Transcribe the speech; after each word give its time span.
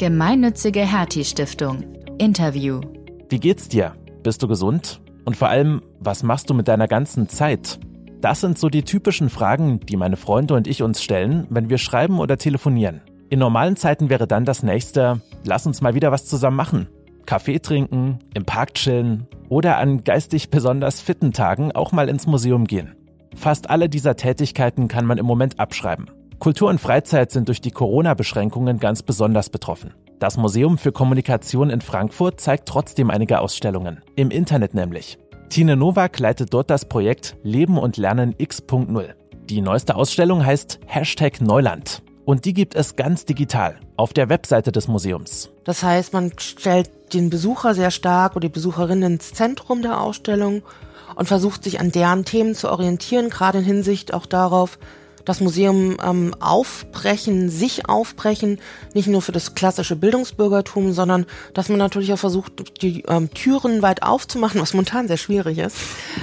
Gemeinnützige 0.00 0.80
Hertie 0.80 1.26
Stiftung. 1.26 1.84
Interview. 2.16 2.80
Wie 3.28 3.38
geht's 3.38 3.68
dir? 3.68 3.92
Bist 4.22 4.42
du 4.42 4.48
gesund? 4.48 5.02
Und 5.26 5.36
vor 5.36 5.50
allem, 5.50 5.82
was 5.98 6.22
machst 6.22 6.48
du 6.48 6.54
mit 6.54 6.68
deiner 6.68 6.88
ganzen 6.88 7.28
Zeit? 7.28 7.78
Das 8.22 8.40
sind 8.40 8.58
so 8.58 8.70
die 8.70 8.82
typischen 8.82 9.28
Fragen, 9.28 9.78
die 9.80 9.98
meine 9.98 10.16
Freunde 10.16 10.54
und 10.54 10.66
ich 10.66 10.82
uns 10.82 11.02
stellen, 11.02 11.46
wenn 11.50 11.68
wir 11.68 11.76
schreiben 11.76 12.18
oder 12.18 12.38
telefonieren. 12.38 13.02
In 13.28 13.40
normalen 13.40 13.76
Zeiten 13.76 14.08
wäre 14.08 14.26
dann 14.26 14.46
das 14.46 14.62
nächste, 14.62 15.20
lass 15.44 15.66
uns 15.66 15.82
mal 15.82 15.94
wieder 15.94 16.10
was 16.10 16.24
zusammen 16.24 16.56
machen. 16.56 16.88
Kaffee 17.26 17.58
trinken, 17.58 18.20
im 18.32 18.46
Park 18.46 18.72
chillen 18.76 19.26
oder 19.50 19.76
an 19.76 20.02
geistig 20.02 20.48
besonders 20.48 21.02
fitten 21.02 21.34
Tagen 21.34 21.72
auch 21.72 21.92
mal 21.92 22.08
ins 22.08 22.26
Museum 22.26 22.64
gehen. 22.64 22.96
Fast 23.36 23.68
alle 23.68 23.90
dieser 23.90 24.16
Tätigkeiten 24.16 24.88
kann 24.88 25.04
man 25.04 25.18
im 25.18 25.26
Moment 25.26 25.60
abschreiben. 25.60 26.06
Kultur 26.40 26.70
und 26.70 26.80
Freizeit 26.80 27.30
sind 27.30 27.48
durch 27.48 27.60
die 27.60 27.70
Corona-Beschränkungen 27.70 28.78
ganz 28.78 29.02
besonders 29.02 29.50
betroffen. 29.50 29.92
Das 30.18 30.38
Museum 30.38 30.78
für 30.78 30.90
Kommunikation 30.90 31.68
in 31.68 31.82
Frankfurt 31.82 32.40
zeigt 32.40 32.66
trotzdem 32.66 33.10
einige 33.10 33.40
Ausstellungen. 33.40 34.02
Im 34.16 34.30
Internet 34.30 34.72
nämlich. 34.72 35.18
Tine 35.50 35.76
Nowak 35.76 36.18
leitet 36.18 36.54
dort 36.54 36.70
das 36.70 36.86
Projekt 36.86 37.36
Leben 37.42 37.76
und 37.76 37.98
Lernen 37.98 38.34
X.0. 38.38 39.10
Die 39.50 39.60
neueste 39.60 39.96
Ausstellung 39.96 40.44
heißt 40.44 40.80
Hashtag 40.86 41.42
Neuland. 41.42 42.02
Und 42.24 42.46
die 42.46 42.54
gibt 42.54 42.74
es 42.74 42.96
ganz 42.96 43.26
digital 43.26 43.78
auf 43.98 44.14
der 44.14 44.30
Webseite 44.30 44.72
des 44.72 44.88
Museums. 44.88 45.50
Das 45.64 45.82
heißt, 45.82 46.14
man 46.14 46.32
stellt 46.38 47.12
den 47.12 47.28
Besucher 47.28 47.74
sehr 47.74 47.90
stark 47.90 48.34
oder 48.34 48.48
die 48.48 48.54
Besucherin 48.54 49.02
ins 49.02 49.34
Zentrum 49.34 49.82
der 49.82 50.00
Ausstellung 50.00 50.62
und 51.16 51.26
versucht 51.26 51.64
sich 51.64 51.80
an 51.80 51.92
deren 51.92 52.24
Themen 52.24 52.54
zu 52.54 52.70
orientieren, 52.70 53.28
gerade 53.28 53.58
in 53.58 53.64
Hinsicht 53.64 54.14
auch 54.14 54.24
darauf, 54.24 54.78
das 55.24 55.40
Museum 55.40 55.96
ähm, 56.04 56.34
aufbrechen, 56.40 57.48
sich 57.48 57.88
aufbrechen, 57.88 58.58
nicht 58.94 59.08
nur 59.08 59.22
für 59.22 59.32
das 59.32 59.54
klassische 59.54 59.96
Bildungsbürgertum, 59.96 60.92
sondern 60.92 61.26
dass 61.54 61.68
man 61.68 61.78
natürlich 61.78 62.12
auch 62.12 62.18
versucht, 62.18 62.82
die 62.82 63.02
ähm, 63.08 63.30
Türen 63.32 63.82
weit 63.82 64.02
aufzumachen, 64.02 64.60
was 64.60 64.74
momentan 64.74 65.08
sehr 65.08 65.16
schwierig 65.16 65.58
ist, 65.58 65.76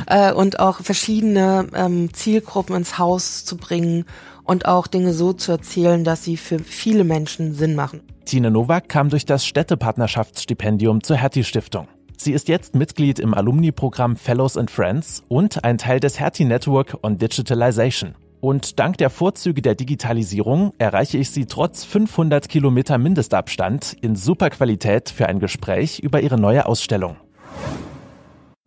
äh, 0.08 0.32
und 0.32 0.60
auch 0.60 0.82
verschiedene 0.82 1.68
ähm, 1.74 2.14
Zielgruppen 2.14 2.76
ins 2.76 2.98
Haus 2.98 3.46
zu 3.46 3.58
bringen 3.58 4.06
und 4.44 4.66
auch 4.66 4.88
Dinge 4.88 5.14
so 5.14 5.34
zu 5.34 5.52
erzählen, 5.52 6.04
dass 6.04 6.24
sie 6.24 6.38
für 6.38 6.60
viele 6.60 7.04
Menschen 7.04 7.54
Sinn 7.54 7.76
machen. 7.76 8.02
Tine 8.26 8.52
Nowak 8.52 8.90
kam 8.90 9.10
durch 9.10 9.26
das 9.26 9.46
Städtepartnerschaftsstipendium 9.46 11.04
zur 11.04 11.18
Hertie 11.18 11.44
Stiftung. 11.44 11.88
Sie 12.18 12.34
ist 12.34 12.48
jetzt 12.48 12.74
Mitglied 12.74 13.20
im 13.20 13.34
Alumni-Programm 13.34 14.16
Fellows 14.16 14.58
and 14.58 14.72
Friends 14.72 15.24
und 15.28 15.64
ein 15.64 15.78
Teil 15.78 16.00
des 16.00 16.20
Hertie 16.20 16.46
Network 16.46 16.98
on 17.04 17.18
Digitalization. 17.18 18.16
Und 18.40 18.80
dank 18.80 18.98
der 18.98 19.10
Vorzüge 19.10 19.62
der 19.62 19.74
Digitalisierung 19.74 20.74
erreiche 20.78 21.18
ich 21.18 21.32
Sie 21.32 21.46
trotz 21.46 21.84
500 21.86 22.48
Kilometer 22.48 22.98
Mindestabstand 22.98 23.94
in 24.02 24.16
super 24.16 24.52
Qualität 24.52 25.10
für 25.10 25.28
ein 25.28 25.40
Gespräch 25.40 26.00
über 26.00 26.22
Ihre 26.22 26.40
neue 26.40 26.68
Ausstellung. 26.68 27.18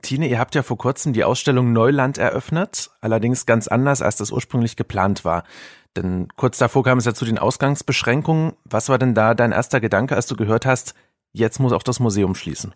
Tine, 0.03 0.29
ihr 0.29 0.39
habt 0.39 0.55
ja 0.55 0.63
vor 0.63 0.79
kurzem 0.79 1.13
die 1.13 1.25
Ausstellung 1.25 1.73
Neuland 1.73 2.19
eröffnet, 2.19 2.91
allerdings 3.01 3.47
ganz 3.47 3.69
anders, 3.69 4.03
als 4.03 4.17
das 4.17 4.33
ursprünglich 4.33 4.77
geplant 4.77 5.25
war. 5.25 5.45
Denn 5.97 6.29
kurz 6.37 6.59
davor 6.59 6.83
kam 6.83 6.99
es 6.99 7.05
ja 7.05 7.15
zu 7.15 7.25
den 7.25 7.39
Ausgangsbeschränkungen. 7.39 8.55
Was 8.65 8.89
war 8.89 8.99
denn 8.99 9.15
da 9.15 9.35
dein 9.35 9.53
erster 9.53 9.81
Gedanke, 9.81 10.17
als 10.17 10.27
du 10.27 10.37
gehört 10.37 10.67
hast, 10.67 10.95
jetzt 11.33 11.61
muss 11.61 11.73
auch 11.73 11.83
das 11.83 12.01
Museum 12.01 12.35
schließen? 12.35 12.75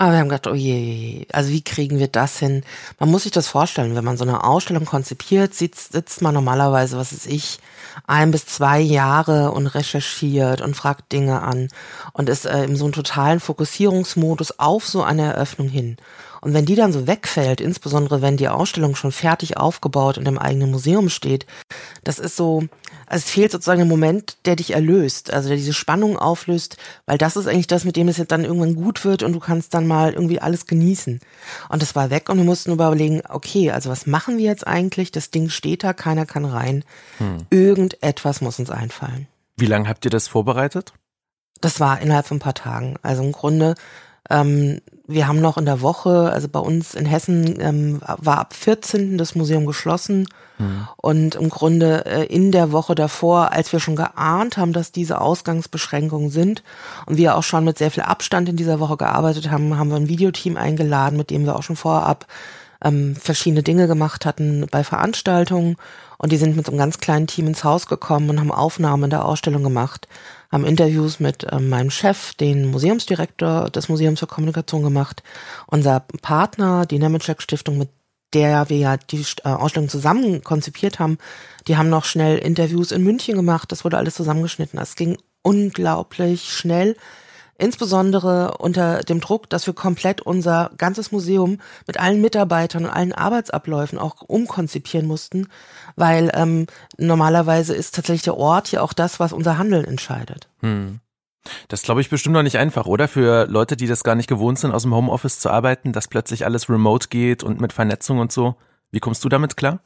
Aber 0.00 0.12
wir 0.12 0.20
haben 0.20 0.30
gedacht, 0.30 0.46
oh 0.46 0.54
je, 0.54 1.26
also 1.30 1.50
wie 1.50 1.60
kriegen 1.60 1.98
wir 1.98 2.08
das 2.08 2.38
hin? 2.38 2.64
Man 2.98 3.10
muss 3.10 3.24
sich 3.24 3.32
das 3.32 3.48
vorstellen, 3.48 3.94
wenn 3.94 4.04
man 4.04 4.16
so 4.16 4.24
eine 4.24 4.44
Ausstellung 4.44 4.86
konzipiert, 4.86 5.52
sitzt, 5.54 5.92
sitzt 5.92 6.22
man 6.22 6.32
normalerweise, 6.32 6.96
was 6.96 7.12
ist 7.12 7.26
ich, 7.26 7.58
ein 8.06 8.30
bis 8.30 8.46
zwei 8.46 8.80
Jahre 8.80 9.52
und 9.52 9.66
recherchiert 9.66 10.62
und 10.62 10.74
fragt 10.74 11.12
Dinge 11.12 11.42
an 11.42 11.68
und 12.14 12.30
ist 12.30 12.46
äh, 12.46 12.64
in 12.64 12.76
so 12.76 12.86
einem 12.86 12.94
totalen 12.94 13.40
Fokussierungsmodus 13.40 14.58
auf 14.58 14.88
so 14.88 15.02
eine 15.02 15.34
Eröffnung 15.34 15.68
hin. 15.68 15.98
Und 16.40 16.54
wenn 16.54 16.64
die 16.64 16.76
dann 16.76 16.94
so 16.94 17.06
wegfällt, 17.06 17.60
insbesondere 17.60 18.22
wenn 18.22 18.38
die 18.38 18.48
Ausstellung 18.48 18.96
schon 18.96 19.12
fertig 19.12 19.58
aufgebaut 19.58 20.16
in 20.16 20.24
dem 20.24 20.38
eigenen 20.38 20.70
Museum 20.70 21.10
steht, 21.10 21.44
das 22.04 22.18
ist 22.18 22.36
so, 22.36 22.64
also 23.10 23.24
es 23.24 23.30
fehlt 23.30 23.50
sozusagen 23.50 23.80
ein 23.80 23.88
Moment, 23.88 24.36
der 24.44 24.54
dich 24.54 24.72
erlöst, 24.72 25.32
also 25.32 25.48
der 25.48 25.56
diese 25.56 25.72
Spannung 25.72 26.16
auflöst, 26.16 26.76
weil 27.06 27.18
das 27.18 27.34
ist 27.34 27.48
eigentlich 27.48 27.66
das, 27.66 27.84
mit 27.84 27.96
dem 27.96 28.06
es 28.06 28.18
jetzt 28.18 28.30
dann 28.30 28.44
irgendwann 28.44 28.76
gut 28.76 29.04
wird 29.04 29.24
und 29.24 29.32
du 29.32 29.40
kannst 29.40 29.74
dann 29.74 29.88
mal 29.88 30.12
irgendwie 30.12 30.40
alles 30.40 30.66
genießen. 30.66 31.18
Und 31.68 31.82
das 31.82 31.96
war 31.96 32.10
weg 32.10 32.28
und 32.28 32.36
wir 32.38 32.44
mussten 32.44 32.70
überlegen, 32.70 33.22
okay, 33.28 33.72
also 33.72 33.90
was 33.90 34.06
machen 34.06 34.38
wir 34.38 34.44
jetzt 34.44 34.64
eigentlich? 34.64 35.10
Das 35.10 35.32
Ding 35.32 35.48
steht 35.48 35.82
da, 35.82 35.92
keiner 35.92 36.24
kann 36.24 36.44
rein. 36.44 36.84
Hm. 37.18 37.38
Irgendetwas 37.50 38.40
muss 38.42 38.60
uns 38.60 38.70
einfallen. 38.70 39.26
Wie 39.56 39.66
lange 39.66 39.88
habt 39.88 40.04
ihr 40.04 40.12
das 40.12 40.28
vorbereitet? 40.28 40.92
Das 41.60 41.80
war 41.80 42.00
innerhalb 42.00 42.28
von 42.28 42.36
ein 42.36 42.40
paar 42.40 42.54
Tagen. 42.54 42.94
Also 43.02 43.24
im 43.24 43.32
Grunde 43.32 43.74
ähm, 44.30 44.82
wir 45.10 45.26
haben 45.26 45.40
noch 45.40 45.58
in 45.58 45.64
der 45.64 45.80
Woche, 45.80 46.30
also 46.32 46.48
bei 46.48 46.60
uns 46.60 46.94
in 46.94 47.04
Hessen 47.04 47.60
ähm, 47.60 48.00
war 48.02 48.38
ab 48.38 48.54
14. 48.54 49.18
das 49.18 49.34
Museum 49.34 49.66
geschlossen. 49.66 50.28
Mhm. 50.58 50.88
Und 50.96 51.34
im 51.34 51.48
Grunde 51.48 52.04
äh, 52.06 52.24
in 52.26 52.52
der 52.52 52.72
Woche 52.72 52.94
davor, 52.94 53.52
als 53.52 53.72
wir 53.72 53.80
schon 53.80 53.96
geahnt 53.96 54.56
haben, 54.56 54.72
dass 54.72 54.92
diese 54.92 55.20
Ausgangsbeschränkungen 55.20 56.30
sind 56.30 56.62
und 57.06 57.16
wir 57.16 57.36
auch 57.36 57.42
schon 57.42 57.64
mit 57.64 57.78
sehr 57.78 57.90
viel 57.90 58.04
Abstand 58.04 58.48
in 58.48 58.56
dieser 58.56 58.80
Woche 58.80 58.96
gearbeitet 58.96 59.50
haben, 59.50 59.76
haben 59.76 59.90
wir 59.90 59.96
ein 59.96 60.08
Videoteam 60.08 60.56
eingeladen, 60.56 61.16
mit 61.16 61.30
dem 61.30 61.44
wir 61.44 61.56
auch 61.56 61.62
schon 61.62 61.76
vorab 61.76 62.26
ähm, 62.82 63.16
verschiedene 63.16 63.62
Dinge 63.62 63.86
gemacht 63.86 64.26
hatten 64.26 64.66
bei 64.70 64.84
Veranstaltungen. 64.84 65.76
Und 66.18 66.32
die 66.32 66.36
sind 66.36 66.56
mit 66.56 66.66
so 66.66 66.72
einem 66.72 66.78
ganz 66.78 66.98
kleinen 66.98 67.26
Team 67.26 67.46
ins 67.46 67.64
Haus 67.64 67.86
gekommen 67.86 68.28
und 68.30 68.40
haben 68.40 68.52
Aufnahmen 68.52 69.10
der 69.10 69.24
Ausstellung 69.24 69.62
gemacht 69.62 70.06
haben 70.50 70.64
Interviews 70.64 71.20
mit 71.20 71.46
ähm, 71.50 71.68
meinem 71.68 71.90
Chef, 71.90 72.34
den 72.34 72.70
Museumsdirektor 72.70 73.70
des 73.70 73.88
Museums 73.88 74.20
für 74.20 74.26
Kommunikation 74.26 74.82
gemacht. 74.82 75.22
Unser 75.66 76.00
Partner, 76.22 76.86
die 76.86 76.98
Nemetschek 76.98 77.40
Stiftung, 77.40 77.78
mit 77.78 77.88
der 78.32 78.68
wir 78.68 78.76
ja 78.76 78.96
die 78.96 79.24
äh, 79.44 79.48
Ausstellung 79.48 79.88
zusammen 79.88 80.42
konzipiert 80.42 80.98
haben, 80.98 81.18
die 81.68 81.76
haben 81.76 81.88
noch 81.88 82.04
schnell 82.04 82.38
Interviews 82.38 82.92
in 82.92 83.02
München 83.02 83.36
gemacht. 83.36 83.70
Das 83.70 83.84
wurde 83.84 83.98
alles 83.98 84.14
zusammengeschnitten. 84.14 84.78
Es 84.78 84.96
ging 84.96 85.18
unglaublich 85.42 86.52
schnell 86.52 86.96
insbesondere 87.60 88.56
unter 88.58 89.00
dem 89.00 89.20
Druck, 89.20 89.48
dass 89.50 89.66
wir 89.66 89.74
komplett 89.74 90.20
unser 90.20 90.70
ganzes 90.78 91.12
Museum 91.12 91.58
mit 91.86 92.00
allen 92.00 92.20
Mitarbeitern 92.20 92.84
und 92.84 92.90
allen 92.90 93.12
Arbeitsabläufen 93.12 93.98
auch 93.98 94.22
umkonzipieren 94.22 95.06
mussten, 95.06 95.48
weil 95.96 96.30
ähm, 96.34 96.66
normalerweise 96.96 97.74
ist 97.74 97.94
tatsächlich 97.94 98.22
der 98.22 98.36
Ort 98.36 98.72
ja 98.72 98.82
auch 98.82 98.92
das, 98.92 99.20
was 99.20 99.32
unser 99.32 99.58
Handeln 99.58 99.84
entscheidet. 99.84 100.48
Hm. 100.60 101.00
Das 101.68 101.82
glaube 101.82 102.00
ich 102.00 102.10
bestimmt 102.10 102.34
noch 102.34 102.42
nicht 102.42 102.58
einfach, 102.58 102.86
oder? 102.86 103.08
Für 103.08 103.46
Leute, 103.46 103.76
die 103.76 103.86
das 103.86 104.04
gar 104.04 104.14
nicht 104.14 104.28
gewohnt 104.28 104.58
sind, 104.58 104.72
aus 104.72 104.82
dem 104.82 104.94
Homeoffice 104.94 105.40
zu 105.40 105.50
arbeiten, 105.50 105.92
dass 105.92 106.08
plötzlich 106.08 106.44
alles 106.44 106.68
remote 106.68 107.08
geht 107.08 107.42
und 107.42 107.60
mit 107.60 107.72
Vernetzung 107.72 108.18
und 108.18 108.32
so. 108.32 108.56
Wie 108.90 109.00
kommst 109.00 109.24
du 109.24 109.28
damit 109.28 109.56
klar? 109.56 109.80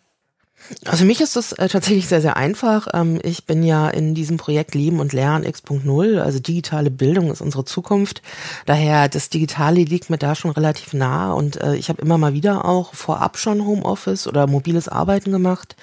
Also 0.87 0.98
für 0.98 1.04
mich 1.04 1.20
ist 1.20 1.37
das 1.37 1.53
äh, 1.53 1.69
tatsächlich 1.69 2.09
sehr, 2.09 2.22
sehr 2.22 2.37
einfach. 2.37 2.88
Ähm, 2.94 3.20
ich 3.22 3.44
bin 3.44 3.62
ja 3.62 3.88
in 3.88 4.15
diesem 4.15 4.38
Projekt 4.38 4.75
Leben 4.75 4.98
und 4.98 5.12
Lernen 5.12 5.44
X.0, 5.44 6.19
also 6.20 6.38
digitale 6.38 6.91
Bildung 6.91 7.31
ist 7.31 7.42
unsere 7.42 7.65
Zukunft. 7.65 8.22
Daher, 8.65 9.09
das 9.09 9.28
Digitale 9.28 9.82
liegt 9.82 10.09
mir 10.09 10.16
da 10.16 10.34
schon 10.34 10.50
relativ 10.53 10.94
nah 10.94 11.32
und 11.32 11.60
äh, 11.60 11.75
ich 11.76 11.91
habe 11.91 12.00
immer 12.00 12.16
mal 12.16 12.32
wieder 12.32 12.65
auch 12.65 12.94
vorab 12.94 13.37
schon 13.37 13.65
Homeoffice 13.65 14.26
oder 14.26 14.47
mobiles 14.47 14.88
Arbeiten 14.88 15.32
gemacht. 15.32 15.76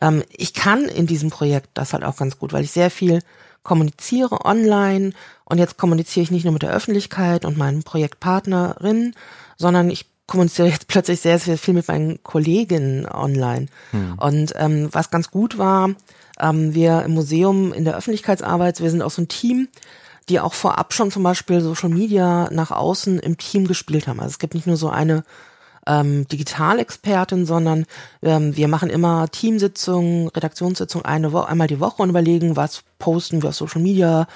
Ähm, 0.00 0.22
ich 0.30 0.52
kann 0.52 0.84
in 0.84 1.06
diesem 1.06 1.30
Projekt 1.30 1.70
das 1.74 1.94
halt 1.94 2.04
auch 2.04 2.16
ganz 2.16 2.38
gut, 2.38 2.52
weil 2.52 2.64
ich 2.64 2.72
sehr 2.72 2.90
viel 2.90 3.20
kommuniziere 3.62 4.44
online 4.44 5.12
und 5.44 5.58
jetzt 5.58 5.78
kommuniziere 5.78 6.24
ich 6.24 6.30
nicht 6.30 6.44
nur 6.44 6.52
mit 6.52 6.62
der 6.62 6.72
Öffentlichkeit 6.72 7.44
und 7.44 7.58
meinen 7.58 7.82
Projektpartnerinnen, 7.82 9.14
sondern 9.56 9.90
ich 9.90 10.09
kommuniziere 10.30 10.68
jetzt 10.68 10.86
plötzlich 10.88 11.20
sehr, 11.20 11.38
sehr 11.38 11.58
viel 11.58 11.74
mit 11.74 11.88
meinen 11.88 12.22
Kolleginnen 12.22 13.06
online. 13.06 13.66
Hm. 13.90 14.14
Und 14.18 14.54
ähm, 14.56 14.88
was 14.92 15.10
ganz 15.10 15.30
gut 15.30 15.58
war, 15.58 15.90
ähm, 16.40 16.74
wir 16.74 17.02
im 17.02 17.12
Museum 17.12 17.74
in 17.74 17.84
der 17.84 17.96
Öffentlichkeitsarbeit, 17.96 18.80
wir 18.80 18.90
sind 18.90 19.02
auch 19.02 19.10
so 19.10 19.22
ein 19.22 19.28
Team, 19.28 19.68
die 20.28 20.40
auch 20.40 20.54
vorab 20.54 20.94
schon 20.94 21.10
zum 21.10 21.22
Beispiel 21.24 21.60
Social 21.60 21.88
Media 21.88 22.48
nach 22.52 22.70
außen 22.70 23.18
im 23.18 23.36
Team 23.36 23.66
gespielt 23.66 24.06
haben. 24.06 24.20
Also 24.20 24.30
es 24.30 24.38
gibt 24.38 24.54
nicht 24.54 24.66
nur 24.66 24.76
so 24.76 24.88
eine 24.88 25.24
ähm, 25.86 26.28
Digitalexpertin, 26.28 27.46
sondern 27.46 27.86
ähm, 28.22 28.56
wir 28.56 28.68
machen 28.68 28.90
immer 28.90 29.28
Teamsitzungen, 29.28 30.28
Redaktionssitzungen 30.28 31.04
eine 31.04 31.32
Woche, 31.32 31.48
einmal 31.48 31.66
die 31.66 31.80
Woche 31.80 32.02
und 32.02 32.10
überlegen, 32.10 32.54
was 32.54 32.82
posten 32.98 33.42
wir 33.42 33.48
auf 33.48 33.56
Social 33.56 33.80
Media, 33.80 34.28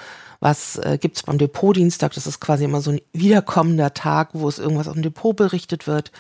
was 0.45 0.77
äh, 0.77 0.99
gibt 1.01 1.17
es 1.17 1.23
beim 1.23 1.39
Depotdienstag? 1.39 2.13
Das 2.13 2.27
ist 2.27 2.39
quasi 2.39 2.65
immer 2.65 2.83
so 2.83 2.91
ein 2.91 3.01
wiederkommender 3.15 3.95
Tag, 3.95 4.29
wo 4.35 4.47
es 4.47 4.59
irgendwas 4.59 4.89
auf 4.89 4.93
dem 4.93 5.03
Depot 5.03 5.35
berichtet 5.35 5.87
wird. 5.87 6.13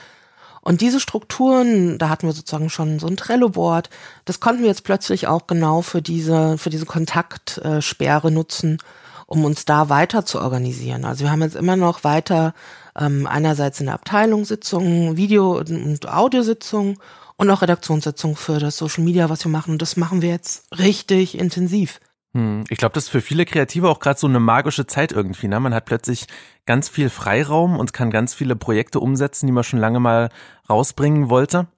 Und 0.62 0.81
diese 0.81 0.99
Strukturen, 0.99 1.99
da 1.99 2.09
hatten 2.09 2.26
wir 2.26 2.32
sozusagen 2.32 2.71
schon 2.71 2.99
so 2.99 3.06
ein 3.06 3.19
Trello-Board, 3.19 3.91
das 4.25 4.41
konnten 4.41 4.62
wir 4.62 4.69
jetzt 4.69 4.85
plötzlich 4.85 5.26
auch 5.26 5.47
genau 5.47 5.82
für 5.82 6.00
diese, 6.00 6.56
für 6.56 6.71
diese 6.71 6.87
Kontaktsperre 6.87 8.31
nutzen, 8.31 8.79
um 9.26 9.44
uns 9.44 9.67
da 9.67 9.91
weiter 9.91 10.25
zu 10.25 10.41
organisieren. 10.41 11.05
Also 11.05 11.25
wir 11.25 11.31
haben 11.31 11.43
jetzt 11.43 11.56
immer 11.56 11.77
noch 11.77 12.03
weiter 12.03 12.55
ähm, 12.99 13.27
einerseits 13.27 13.81
in 13.81 13.87
der 13.87 13.94
Abteilung 13.94 14.47
Sitzungen, 14.47 15.19
Video- 15.19 15.59
und 15.59 16.09
Audiositzungen 16.09 16.97
und 17.37 17.50
auch 17.50 17.61
Redaktionssitzungen 17.61 18.37
für 18.37 18.59
das 18.59 18.79
Social 18.79 19.05
Media, 19.05 19.29
was 19.29 19.44
wir 19.44 19.50
machen. 19.50 19.73
Und 19.73 19.82
das 19.82 19.99
machen 19.99 20.23
wir 20.23 20.31
jetzt 20.31 20.65
richtig 20.79 21.38
intensiv. 21.38 22.00
Hm, 22.35 22.65
ich 22.69 22.79
glaube, 22.79 22.95
das 22.95 23.05
ist 23.05 23.11
für 23.11 23.21
viele 23.21 23.45
Kreative 23.45 23.89
auch 23.89 24.01
gerade 24.01 24.19
so 24.19 24.27
eine 24.27 24.41
magische 24.41 24.87
Zeit 24.87 25.13
irgendwie. 25.13 25.49
Ne? 25.49 25.61
Man 25.61 25.73
hat 25.73 25.85
plötzlich 25.85 26.27
ganz 26.67 26.89
viel 26.89 27.09
Freiraum 27.09 27.79
und 27.79 27.93
kann 27.93 28.11
ganz 28.11 28.35
viele 28.35 28.57
Projekte 28.57 29.01
umsetzen, 29.01 29.47
die 29.47 29.53
man 29.53 29.65
schon 29.65 29.79
lange 29.79 30.01
mal 30.01 30.31
rausbringen 30.69 31.31
wollte. 31.31 31.69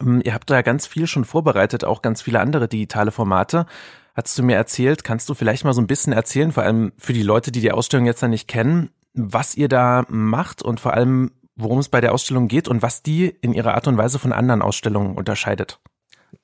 Hm, 0.00 0.20
ihr 0.24 0.34
habt 0.34 0.50
da 0.50 0.62
ganz 0.62 0.86
viel 0.86 1.06
schon 1.06 1.24
vorbereitet, 1.24 1.84
auch 1.84 2.02
ganz 2.02 2.22
viele 2.22 2.40
andere 2.40 2.68
digitale 2.68 3.10
Formate. 3.10 3.66
Hast 4.14 4.38
du 4.38 4.42
mir 4.42 4.56
erzählt, 4.56 5.04
kannst 5.04 5.28
du 5.28 5.34
vielleicht 5.34 5.64
mal 5.64 5.72
so 5.72 5.80
ein 5.80 5.86
bisschen 5.86 6.12
erzählen, 6.12 6.52
vor 6.52 6.64
allem 6.64 6.92
für 6.98 7.12
die 7.12 7.22
Leute, 7.22 7.52
die 7.52 7.60
die 7.60 7.72
Ausstellung 7.72 8.04
jetzt 8.04 8.20
noch 8.20 8.28
nicht 8.28 8.48
kennen, 8.48 8.90
was 9.14 9.54
ihr 9.56 9.68
da 9.68 10.04
macht 10.08 10.62
und 10.62 10.80
vor 10.80 10.92
allem, 10.92 11.30
worum 11.54 11.78
es 11.78 11.88
bei 11.88 12.00
der 12.00 12.12
Ausstellung 12.12 12.48
geht 12.48 12.68
und 12.68 12.82
was 12.82 13.02
die 13.02 13.26
in 13.26 13.54
ihrer 13.54 13.74
Art 13.74 13.86
und 13.86 13.96
Weise 13.96 14.18
von 14.18 14.32
anderen 14.32 14.60
Ausstellungen 14.60 15.16
unterscheidet? 15.16 15.80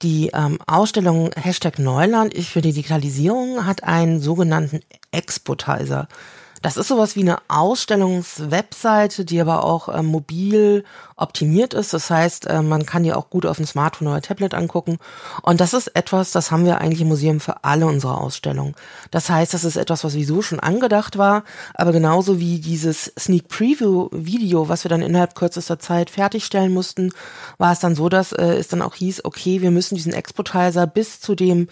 Die 0.03 0.31
ähm, 0.33 0.59
Ausstellung 0.67 1.31
Hashtag 1.37 1.79
Neuland 1.79 2.35
ich 2.35 2.51
für 2.51 2.61
die 2.61 2.73
Digitalisierung 2.73 3.67
hat 3.67 3.85
einen 3.85 4.21
sogenannten 4.21 4.81
Expotizer. 5.13 6.09
Das 6.65 6.79
ist 6.79 6.89
sowas 6.89 7.15
wie 7.15 7.21
eine 7.21 7.37
Ausstellungswebseite, 7.49 9.27
die 9.27 9.39
aber 9.39 9.65
auch 9.65 9.95
ähm, 9.95 10.07
mobil 10.07 10.85
optimiert 11.15 11.75
ist. 11.75 11.93
Das 11.93 12.09
heißt, 12.09 12.47
äh, 12.47 12.63
man 12.63 12.87
kann 12.87 13.03
die 13.03 13.13
auch 13.13 13.29
gut 13.29 13.45
auf 13.45 13.59
dem 13.59 13.67
Smartphone 13.67 14.09
oder 14.09 14.23
Tablet 14.23 14.55
angucken. 14.55 14.97
Und 15.43 15.61
das 15.61 15.75
ist 15.75 15.89
etwas, 15.89 16.33
das 16.33 16.51
haben 16.51 16.65
wir 16.65 16.81
eigentlich 16.81 17.03
im 17.03 17.09
Museum 17.09 17.41
für 17.41 17.65
alle 17.65 17.85
unsere 17.85 18.17
Ausstellungen. 18.17 18.75
Das 19.11 19.29
heißt, 19.29 19.53
das 19.53 19.65
ist 19.65 19.77
etwas, 19.77 20.05
was 20.05 20.15
sowieso 20.15 20.41
schon 20.41 20.59
angedacht 20.59 21.19
war, 21.19 21.45
aber 21.75 21.93
genauso 21.93 22.41
wie 22.41 22.59
dieses 22.61 23.13
Sneak 23.19 23.49
Preview 23.49 24.09
Video, 24.11 24.71
was 24.71 24.85
wir 24.85 24.89
dann 24.89 25.03
innerhalb 25.03 25.35
kürzester 25.35 25.79
Zeit 25.79 26.09
fertigstellen 26.09 26.73
mussten, 26.73 27.13
war 27.59 27.73
es 27.73 27.81
dann 27.81 27.95
so, 27.95 28.09
dass 28.09 28.33
äh, 28.33 28.55
es 28.55 28.69
dann 28.69 28.81
auch 28.81 28.95
hieß, 28.95 29.27
okay, 29.27 29.61
wir 29.61 29.71
müssen 29.71 29.97
diesen 29.97 30.15
Exportizer 30.15 30.87
bis 30.87 31.21
zu 31.21 31.35
dem 31.35 31.69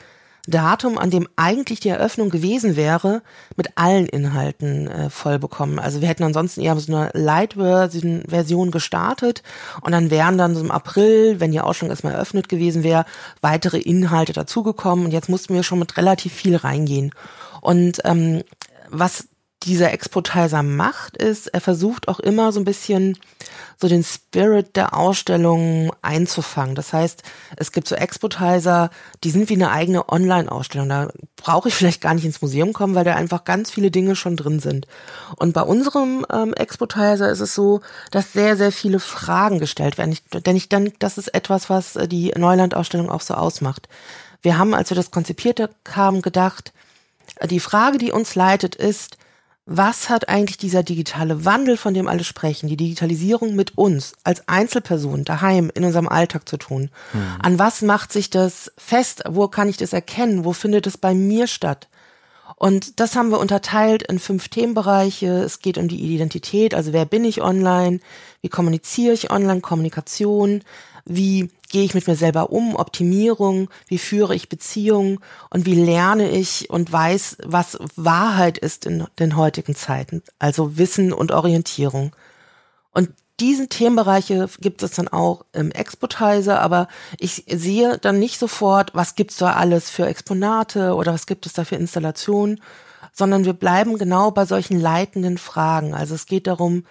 Datum, 0.47 0.99
an 0.99 1.11
dem 1.11 1.29
eigentlich 1.37 1.81
die 1.81 1.89
Eröffnung 1.89 2.29
gewesen 2.29 2.75
wäre, 2.75 3.23
mit 3.56 3.77
allen 3.77 4.06
Inhalten 4.06 4.89
äh, 4.89 5.11
voll 5.11 5.39
bekommen. 5.39 5.79
Also 5.79 6.00
wir 6.00 6.09
hätten 6.09 6.25
ansonsten 6.25 6.61
eher 6.61 6.77
so 6.77 6.94
eine 6.94 7.11
Light-Version 7.15 8.71
gestartet 8.73 9.43
und 9.83 9.93
dann 9.93 10.11
wären 10.11 10.39
dann 10.39 10.55
so 10.55 10.61
im 10.61 10.73
April, 10.73 11.39
wenn 11.39 11.53
die 11.53 11.61
Ausstellung 11.61 11.91
erstmal 11.91 12.15
eröffnet 12.15 12.49
gewesen 12.49 12.83
wäre, 12.83 13.05
weitere 13.41 13.79
Inhalte 13.79 14.33
dazugekommen 14.33 15.05
und 15.05 15.12
jetzt 15.12 15.29
mussten 15.29 15.55
wir 15.55 15.62
schon 15.62 15.79
mit 15.79 15.97
relativ 15.97 16.33
viel 16.33 16.56
reingehen. 16.56 17.12
Und 17.61 18.00
ähm, 18.05 18.43
was 18.89 19.29
dieser 19.64 19.93
Exportizer 19.93 20.62
macht, 20.62 21.17
ist, 21.17 21.49
er 21.49 21.61
versucht 21.61 22.09
auch 22.09 22.20
immer 22.20 22.53
so 22.53 22.61
ein 22.61 22.64
bisschen 22.64 23.19
so 23.79 23.88
den 23.88 24.05
Spirit 24.05 24.76
der 24.76 24.97
Ausstellung 24.97 25.93
einzufangen. 26.03 26.75
Das 26.75 26.93
heißt, 26.93 27.23
es 27.56 27.73
gibt 27.73 27.88
so 27.88 27.94
Exportizer, 27.94 28.91
die 29.25 29.31
sind 29.31 29.49
wie 29.49 29.55
eine 29.55 29.70
eigene 29.70 30.09
Online-Ausstellung. 30.09 30.88
Da 30.88 31.09
brauche 31.37 31.69
ich 31.69 31.75
vielleicht 31.75 32.00
gar 32.00 32.14
nicht 32.14 32.25
ins 32.25 32.43
Museum 32.43 32.73
kommen, 32.73 32.94
weil 32.94 33.05
da 33.05 33.14
einfach 33.14 33.44
ganz 33.44 33.70
viele 33.70 33.91
Dinge 33.91 34.17
schon 34.17 34.37
drin 34.37 34.61
sind. 34.61 34.87
Und 35.37 35.53
bei 35.53 35.62
unserem 35.62 36.26
ähm, 36.32 36.55
Exportizer 36.55 37.31
ist 37.31 37.41
es 37.41 37.55
so, 37.55 37.81
dass 38.11 38.32
sehr, 38.32 38.56
sehr 38.56 38.73
viele 38.73 39.00
Fragen 39.00 39.58
gestellt 39.58 39.99
werden. 39.99 40.12
Ich, 40.12 40.23
denn 40.25 40.56
ich 40.56 40.69
denke, 40.69 40.94
das 40.99 41.19
ist 41.19 41.35
etwas, 41.35 41.70
was 41.70 41.97
äh, 41.97 42.08
die 42.08 42.32
Neuland-Ausstellung 42.37 43.11
auch 43.11 43.23
so 43.23 43.35
ausmacht. 43.35 43.88
Wir 44.43 44.58
haben, 44.58 44.75
als 44.75 44.91
wir 44.91 44.97
das 44.97 45.11
konzipiert 45.11 45.70
haben, 45.91 46.23
gedacht, 46.23 46.73
die 47.44 47.61
Frage, 47.61 47.99
die 47.99 48.12
uns 48.12 48.35
leitet, 48.35 48.75
ist, 48.75 49.17
was 49.64 50.11
hat 50.11 50.29
eigentlich 50.29 50.56
dieser 50.56 50.82
digitale 50.82 51.44
Wandel, 51.44 51.76
von 51.76 51.94
dem 51.94 52.09
alle 52.09 52.25
sprechen, 52.25 52.69
die 52.69 52.76
Digitalisierung 52.76 53.55
mit 53.55 53.79
uns 53.79 54.14
als 54.25 54.49
Einzelperson 54.49 55.25
daheim 55.25 55.70
in 55.75 55.85
unserem 55.85 56.09
Alltag 56.09 56.49
zu 56.49 56.56
tun? 56.56 56.91
Hm. 57.12 57.23
An 57.41 57.59
was 57.59 57.81
macht 57.81 58.12
sich 58.12 58.29
das 58.29 58.73
fest? 58.76 59.23
Wo 59.29 59.47
kann 59.47 59.69
ich 59.69 59.76
das 59.76 59.93
erkennen? 59.93 60.44
Wo 60.44 60.53
findet 60.53 60.87
es 60.88 60.99
bei 60.99 61.14
mir 61.14 61.47
statt? 61.47 61.88
Und 62.56 63.00
das 63.00 63.17
haben 63.17 63.31
wir 63.31 63.38
unterteilt 63.38 64.03
in 64.03 64.19
fünf 64.19 64.49
Themenbereiche. 64.49 65.43
Es 65.43 65.61
geht 65.61 65.79
um 65.79 65.88
die 65.88 66.00
Identität, 66.15 66.75
also 66.75 66.93
wer 66.93 67.06
bin 67.06 67.25
ich 67.25 67.41
online? 67.41 68.00
Wie 68.41 68.49
kommuniziere 68.49 69.15
ich 69.15 69.31
online? 69.31 69.61
Kommunikation. 69.61 70.62
Wie 71.05 71.50
gehe 71.73 71.85
ich 71.85 71.95
mit 71.95 72.07
mir 72.07 72.17
selber 72.17 72.53
um, 72.53 72.77
Optimierung, 72.77 73.69
wie 73.87 73.99
führe 73.99 74.35
ich 74.35 74.49
Beziehungen 74.49 75.19
und 75.51 75.67
wie 75.67 75.75
lerne 75.75 76.31
ich 76.31 76.71
und 76.71 76.93
weiß, 76.93 77.39
was 77.45 77.79
Wahrheit 77.97 78.59
ist 78.59 78.87
in 78.87 79.07
den 79.19 79.37
heutigen 79.37 79.75
Zeiten, 79.75 80.23
also 80.39 80.77
Wissen 80.77 81.13
und 81.13 81.33
Orientierung. 81.33 82.15
Und 82.93 83.09
diesen 83.41 83.71
Themenbereiche 83.71 84.49
gibt 84.61 84.83
es 84.83 84.93
dann 84.93 85.09
auch 85.09 85.47
im 85.53 85.73
Expotizer, 85.73 86.61
aber 86.61 86.89
ich 87.19 87.45
sehe 87.49 87.99
dann 87.99 88.19
nicht 88.19 88.39
sofort, 88.39 88.95
was 88.95 89.15
gibt's 89.15 89.39
da 89.39 89.55
alles 89.55 89.89
für 89.89 90.07
Exponate 90.07 90.95
oder 90.95 91.15
was 91.15 91.27
gibt 91.27 91.47
es 91.47 91.55
da 91.55 91.65
für 91.65 91.77
Installationen, 91.77 92.61
sondern 93.15 93.47
wir 93.47 93.55
bleiben 93.55 93.97
genau 93.97 94.31
bei 94.31 94.45
solchen 94.45 94.79
leitenden 94.79 95.39
Fragen. 95.39 95.95
Also 95.95 96.15
es 96.15 96.27
geht 96.27 96.47
darum, 96.47 96.85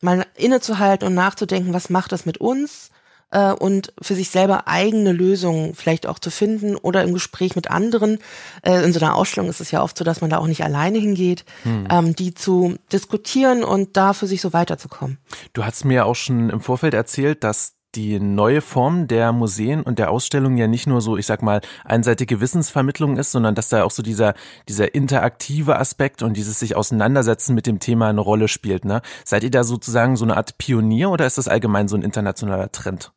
mal 0.00 0.26
innezuhalten 0.34 1.06
und 1.06 1.14
nachzudenken, 1.14 1.74
was 1.74 1.90
macht 1.90 2.12
das 2.12 2.24
mit 2.24 2.38
uns? 2.38 2.90
Äh, 3.30 3.52
und 3.52 3.92
für 4.00 4.14
sich 4.14 4.30
selber 4.30 4.68
eigene 4.68 5.12
Lösungen 5.12 5.74
vielleicht 5.74 6.06
auch 6.06 6.18
zu 6.18 6.30
finden 6.30 6.76
oder 6.76 7.02
im 7.02 7.12
Gespräch 7.12 7.56
mit 7.56 7.70
anderen. 7.70 8.18
Äh, 8.62 8.84
in 8.84 8.92
so 8.92 9.00
einer 9.00 9.16
Ausstellung 9.16 9.50
ist 9.50 9.60
es 9.60 9.70
ja 9.70 9.82
oft 9.82 9.98
so, 9.98 10.04
dass 10.04 10.20
man 10.20 10.30
da 10.30 10.38
auch 10.38 10.46
nicht 10.46 10.64
alleine 10.64 10.98
hingeht, 10.98 11.44
hm. 11.62 11.88
ähm, 11.90 12.16
die 12.16 12.34
zu 12.34 12.76
diskutieren 12.92 13.64
und 13.64 13.96
da 13.96 14.12
für 14.12 14.26
sich 14.26 14.40
so 14.40 14.52
weiterzukommen. 14.52 15.18
Du 15.52 15.64
hast 15.64 15.84
mir 15.84 16.06
auch 16.06 16.16
schon 16.16 16.50
im 16.50 16.60
Vorfeld 16.60 16.94
erzählt, 16.94 17.44
dass 17.44 17.73
die 17.94 18.20
neue 18.20 18.60
Form 18.60 19.06
der 19.06 19.32
Museen 19.32 19.82
und 19.82 19.98
der 19.98 20.10
Ausstellung 20.10 20.56
ja 20.56 20.66
nicht 20.66 20.86
nur 20.86 21.00
so, 21.00 21.16
ich 21.16 21.26
sag 21.26 21.42
mal, 21.42 21.60
einseitige 21.84 22.40
Wissensvermittlung 22.40 23.16
ist, 23.16 23.32
sondern 23.32 23.54
dass 23.54 23.68
da 23.68 23.84
auch 23.84 23.90
so 23.90 24.02
dieser, 24.02 24.34
dieser 24.68 24.94
interaktive 24.94 25.78
Aspekt 25.78 26.22
und 26.22 26.36
dieses 26.36 26.58
sich 26.58 26.76
auseinandersetzen 26.76 27.54
mit 27.54 27.66
dem 27.66 27.78
Thema 27.78 28.08
eine 28.08 28.20
Rolle 28.20 28.48
spielt. 28.48 28.84
Ne? 28.84 29.02
Seid 29.24 29.44
ihr 29.44 29.50
da 29.50 29.64
sozusagen 29.64 30.16
so 30.16 30.24
eine 30.24 30.36
Art 30.36 30.58
Pionier 30.58 31.10
oder 31.10 31.26
ist 31.26 31.38
das 31.38 31.48
allgemein 31.48 31.88
so 31.88 31.96
ein 31.96 32.02
internationaler 32.02 32.72
Trend? 32.72 33.12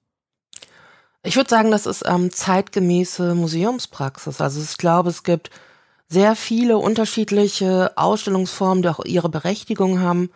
Ich 1.24 1.35
würde 1.35 1.50
sagen, 1.50 1.71
das 1.71 1.85
ist 1.85 2.03
ähm, 2.06 2.31
zeitgemäße 2.31 3.35
Museumspraxis. 3.35 4.39
Also 4.39 4.62
ich 4.62 4.77
glaube, 4.77 5.09
es 5.09 5.24
gibt 5.24 5.50
sehr 6.07 6.35
viele 6.35 6.77
unterschiedliche 6.77 7.91
Ausstellungsformen, 7.97 8.81
die 8.81 8.89
auch 8.89 9.03
ihre 9.03 9.29
Berechtigung 9.29 10.00
haben. 10.00 10.29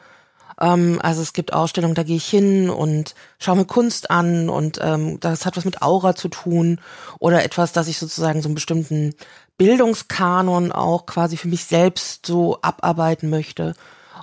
Ähm, 0.61 0.99
also 1.01 1.21
es 1.21 1.33
gibt 1.33 1.51
Ausstellungen, 1.51 1.95
da 1.95 2.03
gehe 2.03 2.15
ich 2.15 2.27
hin 2.27 2.69
und 2.69 3.15
schaue 3.39 3.57
mir 3.57 3.65
Kunst 3.65 4.11
an 4.11 4.47
und 4.49 4.79
ähm, 4.81 5.19
das 5.19 5.45
hat 5.45 5.57
was 5.57 5.65
mit 5.65 5.81
Aura 5.81 6.15
zu 6.15 6.29
tun 6.29 6.79
oder 7.19 7.43
etwas, 7.43 7.73
dass 7.73 7.87
ich 7.87 7.97
sozusagen 7.97 8.41
so 8.41 8.47
einen 8.47 8.55
bestimmten 8.55 9.15
Bildungskanon 9.57 10.71
auch 10.71 11.05
quasi 11.05 11.35
für 11.35 11.47
mich 11.47 11.65
selbst 11.65 12.25
so 12.25 12.59
abarbeiten 12.61 13.29
möchte. 13.29 13.73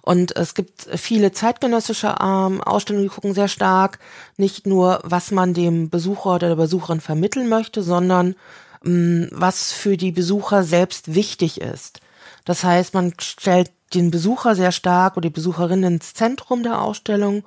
Und 0.03 0.35
es 0.37 0.55
gibt 0.55 0.89
viele 0.97 1.33
zeitgenössische 1.33 2.15
ähm, 2.23 2.63
Ausstellungen, 2.63 3.09
die 3.09 3.15
gucken 3.15 3.35
sehr 3.35 3.49
stark 3.49 3.99
nicht 4.39 4.67
nur, 4.67 5.01
was 5.03 5.33
man 5.33 5.53
dem 5.53 5.91
Besucher 5.91 6.37
oder 6.37 6.49
der 6.49 6.57
Besucherin 6.57 7.01
vermitteln 7.01 7.49
möchte, 7.49 7.83
sondern 7.83 8.37
ähm, 8.85 9.29
was 9.33 9.73
für 9.73 9.97
die 9.97 10.13
Besucher 10.13 10.63
selbst 10.63 11.15
wichtig 11.15 11.61
ist. 11.61 12.01
Das 12.45 12.65
heißt, 12.65 12.95
man 12.95 13.13
stellt 13.21 13.71
den 13.95 14.11
Besucher 14.11 14.55
sehr 14.55 14.73
stark 14.73 15.17
oder 15.17 15.29
die 15.29 15.35
Besucherin 15.35 15.83
ins 15.83 16.15
Zentrum 16.15 16.63
der 16.63 16.81
Ausstellung 16.81 17.45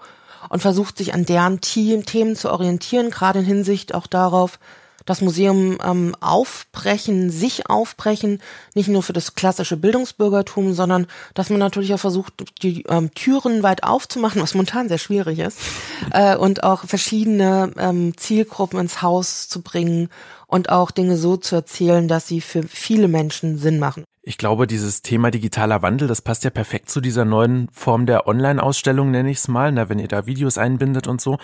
und 0.50 0.62
versucht 0.62 0.98
sich 0.98 1.14
an 1.14 1.26
deren 1.26 1.62
Themen 1.62 2.36
zu 2.36 2.52
orientieren, 2.52 3.12
gerade 3.12 3.40
in 3.40 3.46
Hinsicht 3.46 3.94
auch 3.94 4.08
darauf, 4.08 4.60
das 5.06 5.22
Museum 5.22 5.78
ähm, 5.84 6.16
aufbrechen, 6.20 7.30
sich 7.30 7.70
aufbrechen, 7.70 8.40
nicht 8.76 8.88
nur 8.88 9.04
für 9.04 9.14
das 9.14 9.36
klassische 9.36 9.78
Bildungsbürgertum, 9.78 10.74
sondern 10.74 11.08
dass 11.34 11.50
man 11.50 11.60
natürlich 11.60 11.94
auch 11.94 12.00
versucht, 12.00 12.34
die 12.62 12.84
ähm, 12.84 13.12
Türen 13.14 13.64
weit 13.64 13.84
aufzumachen, 13.84 14.42
was 14.42 14.54
momentan 14.54 14.90
sehr 14.90 14.98
schwierig 14.98 15.40
ist, 15.40 15.58
äh, 16.12 16.36
und 16.36 16.64
auch 16.64 16.86
verschiedene 16.86 17.72
ähm, 17.78 18.16
Zielgruppen 18.18 18.80
ins 18.80 19.02
Haus 19.02 19.50
zu 19.50 19.62
bringen 19.62 20.10
und 20.48 20.70
auch 20.70 20.92
Dinge 20.92 21.18
so 21.18 21.38
zu 21.38 21.56
erzählen, 21.56 22.08
dass 22.08 22.28
sie 22.28 22.42
für 22.42 22.64
viele 22.64 23.08
Menschen 23.08 23.58
Sinn 23.58 23.80
machen. 23.80 24.04
Ich 24.24 24.38
glaube, 24.38 24.68
dieses 24.68 25.02
Thema 25.02 25.32
digitaler 25.32 25.82
Wandel, 25.82 26.08
das 26.08 26.22
passt 26.22 26.44
ja 26.44 26.52
perfekt 26.52 26.90
zu 26.90 27.02
dieser 27.02 27.26
neuen 27.26 27.70
Form 27.72 28.06
der 28.06 28.28
Online-Ausstellung, 28.28 29.10
nenne 29.10 29.32
ich 29.32 29.40
es 29.40 29.48
mal, 29.48 29.72
na, 29.72 29.90
wenn 29.90 29.98
ihr 29.98 30.08
da 30.08 30.28
Videos 30.28 30.60
einbindet 30.60 31.08
und 31.08 31.20
so. 31.22 31.40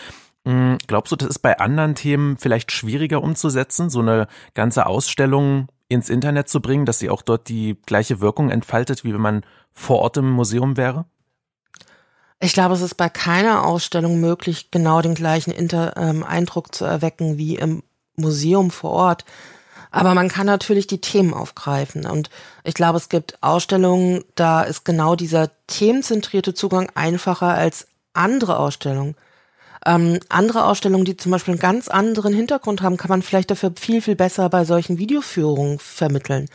Hm, 0.46 0.78
glaubst 0.86 1.12
du, 1.12 1.16
das 1.16 1.30
ist 1.30 1.40
bei 1.40 1.60
anderen 1.60 1.96
Themen 1.96 2.38
vielleicht 2.38 2.72
schwieriger 2.72 3.24
umzusetzen, 3.24 3.90
so 3.90 4.00
eine 4.00 4.28
ganze 4.54 4.86
Ausstellung 4.86 5.70
ins 5.90 6.10
Internet 6.10 6.50
zu 6.50 6.62
bringen, 6.62 6.86
dass 6.86 7.00
sie 7.00 7.10
auch 7.10 7.24
dort 7.24 7.50
die 7.50 7.78
gleiche 7.86 8.22
Wirkung 8.22 8.52
entfaltet, 8.52 9.04
wie 9.04 9.14
wenn 9.14 9.22
man 9.22 9.44
vor 9.74 10.00
Ort 10.00 10.18
im 10.18 10.30
Museum 10.30 10.78
wäre? 10.78 11.06
Ich 12.40 12.54
glaube, 12.54 12.76
es 12.76 12.82
ist 12.82 12.96
bei 12.96 13.10
keiner 13.10 13.66
Ausstellung 13.66 14.20
möglich, 14.20 14.70
genau 14.70 15.02
den 15.02 15.16
gleichen 15.16 15.52
Inter 15.52 15.98
ähm, 15.98 16.24
Eindruck 16.24 16.76
zu 16.76 16.86
erwecken 16.86 17.38
wie 17.38 17.56
im 17.56 17.82
Museum 18.16 18.70
vor 18.70 18.92
Ort. 18.92 19.26
Aber 19.92 20.14
man 20.14 20.28
kann 20.28 20.46
natürlich 20.46 20.88
die 20.88 21.02
Themen 21.02 21.34
aufgreifen. 21.34 22.06
Und 22.06 22.30
ich 22.64 22.74
glaube, 22.74 22.98
es 22.98 23.10
gibt 23.10 23.42
Ausstellungen, 23.42 24.24
da 24.36 24.64
ist 24.64 24.86
genau 24.86 25.16
dieser 25.16 25.50
themenzentrierte 25.68 26.54
Zugang 26.54 26.90
einfacher 26.96 27.50
als 27.50 27.88
andere 28.14 28.60
Ausstellungen. 28.60 29.16
Ähm, 29.86 30.20
andere 30.30 30.66
Ausstellungen, 30.66 31.06
die 31.06 31.16
zum 31.16 31.32
Beispiel 31.32 31.54
einen 31.54 31.62
ganz 31.62 31.88
anderen 31.88 32.34
Hintergrund 32.34 32.82
haben, 32.82 32.98
kann 32.98 33.10
man 33.10 33.22
vielleicht 33.22 33.52
dafür 33.52 33.72
viel, 33.80 34.02
viel 34.02 34.16
besser 34.16 34.50
bei 34.50 34.66
solchen 34.66 34.98
Videoführungen 34.98 35.80
vermitteln. 35.80 36.50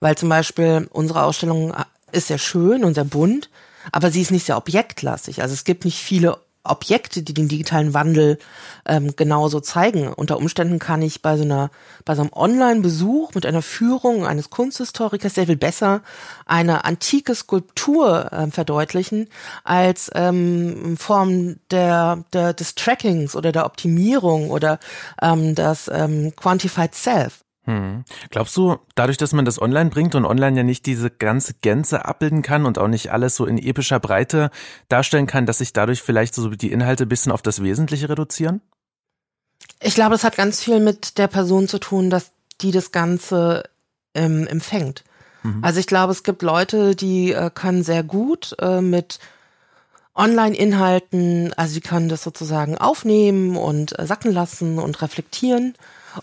Weil 0.00 0.16
zum 0.16 0.28
Beispiel 0.28 0.88
unsere 0.90 1.22
Ausstellung 1.22 1.72
ist 2.10 2.26
sehr 2.26 2.38
schön 2.38 2.84
und 2.84 2.94
sehr 2.94 3.04
bunt, 3.04 3.50
aber 3.92 4.10
sie 4.10 4.22
ist 4.22 4.32
nicht 4.32 4.46
sehr 4.46 4.56
objektlastig. 4.56 5.42
Also 5.42 5.54
es 5.54 5.64
gibt 5.64 5.84
nicht 5.84 5.98
viele 5.98 6.38
Objekte, 6.64 7.22
die 7.22 7.34
den 7.34 7.48
digitalen 7.48 7.92
Wandel 7.94 8.38
ähm, 8.86 9.14
genauso 9.16 9.60
zeigen. 9.60 10.12
Unter 10.12 10.36
Umständen 10.36 10.78
kann 10.78 11.02
ich 11.02 11.22
bei 11.22 11.36
so 11.36 11.42
einer, 11.42 11.70
bei 12.04 12.14
so 12.14 12.22
einem 12.22 12.32
Online-Besuch 12.32 13.34
mit 13.34 13.46
einer 13.46 13.62
Führung 13.62 14.26
eines 14.26 14.50
Kunsthistorikers 14.50 15.34
sehr 15.34 15.46
viel 15.46 15.56
besser 15.56 16.02
eine 16.46 16.84
antike 16.84 17.34
Skulptur 17.34 18.32
äh, 18.32 18.50
verdeutlichen 18.50 19.28
als 19.64 20.10
ähm, 20.14 20.96
Form 20.96 21.56
der, 21.70 22.24
der 22.32 22.52
des 22.52 22.74
Trackings 22.74 23.34
oder 23.34 23.52
der 23.52 23.66
Optimierung 23.66 24.50
oder 24.50 24.78
ähm, 25.20 25.54
das 25.54 25.90
ähm, 25.92 26.32
Quantified 26.36 26.94
Self. 26.94 27.41
Hm. 27.64 28.04
Glaubst 28.30 28.56
du, 28.56 28.78
dadurch, 28.96 29.16
dass 29.16 29.32
man 29.32 29.44
das 29.44 29.62
online 29.62 29.90
bringt 29.90 30.14
und 30.16 30.24
online 30.24 30.56
ja 30.56 30.62
nicht 30.64 30.84
diese 30.86 31.10
ganze 31.10 31.54
Gänze 31.54 32.04
abbilden 32.04 32.42
kann 32.42 32.66
und 32.66 32.76
auch 32.78 32.88
nicht 32.88 33.12
alles 33.12 33.36
so 33.36 33.46
in 33.46 33.56
epischer 33.56 34.00
Breite 34.00 34.50
darstellen 34.88 35.28
kann, 35.28 35.46
dass 35.46 35.58
sich 35.58 35.72
dadurch 35.72 36.02
vielleicht 36.02 36.34
so 36.34 36.48
die 36.50 36.72
Inhalte 36.72 37.04
ein 37.04 37.08
bisschen 37.08 37.30
auf 37.30 37.42
das 37.42 37.62
Wesentliche 37.62 38.08
reduzieren? 38.08 38.60
Ich 39.80 39.94
glaube, 39.94 40.16
es 40.16 40.24
hat 40.24 40.36
ganz 40.36 40.62
viel 40.62 40.80
mit 40.80 41.18
der 41.18 41.28
Person 41.28 41.68
zu 41.68 41.78
tun, 41.78 42.10
dass 42.10 42.32
die 42.60 42.72
das 42.72 42.90
Ganze 42.90 43.64
ähm, 44.14 44.46
empfängt. 44.48 45.04
Mhm. 45.42 45.62
Also 45.62 45.78
ich 45.78 45.86
glaube, 45.86 46.12
es 46.12 46.24
gibt 46.24 46.42
Leute, 46.42 46.96
die 46.96 47.32
äh, 47.32 47.50
können 47.52 47.84
sehr 47.84 48.02
gut 48.02 48.56
äh, 48.60 48.80
mit 48.80 49.20
Online-Inhalten, 50.14 51.54
also 51.54 51.74
sie 51.74 51.80
können 51.80 52.08
das 52.08 52.22
sozusagen 52.22 52.76
aufnehmen 52.76 53.56
und 53.56 53.98
äh, 53.98 54.06
sacken 54.06 54.32
lassen 54.32 54.78
und 54.78 55.00
reflektieren. 55.00 55.74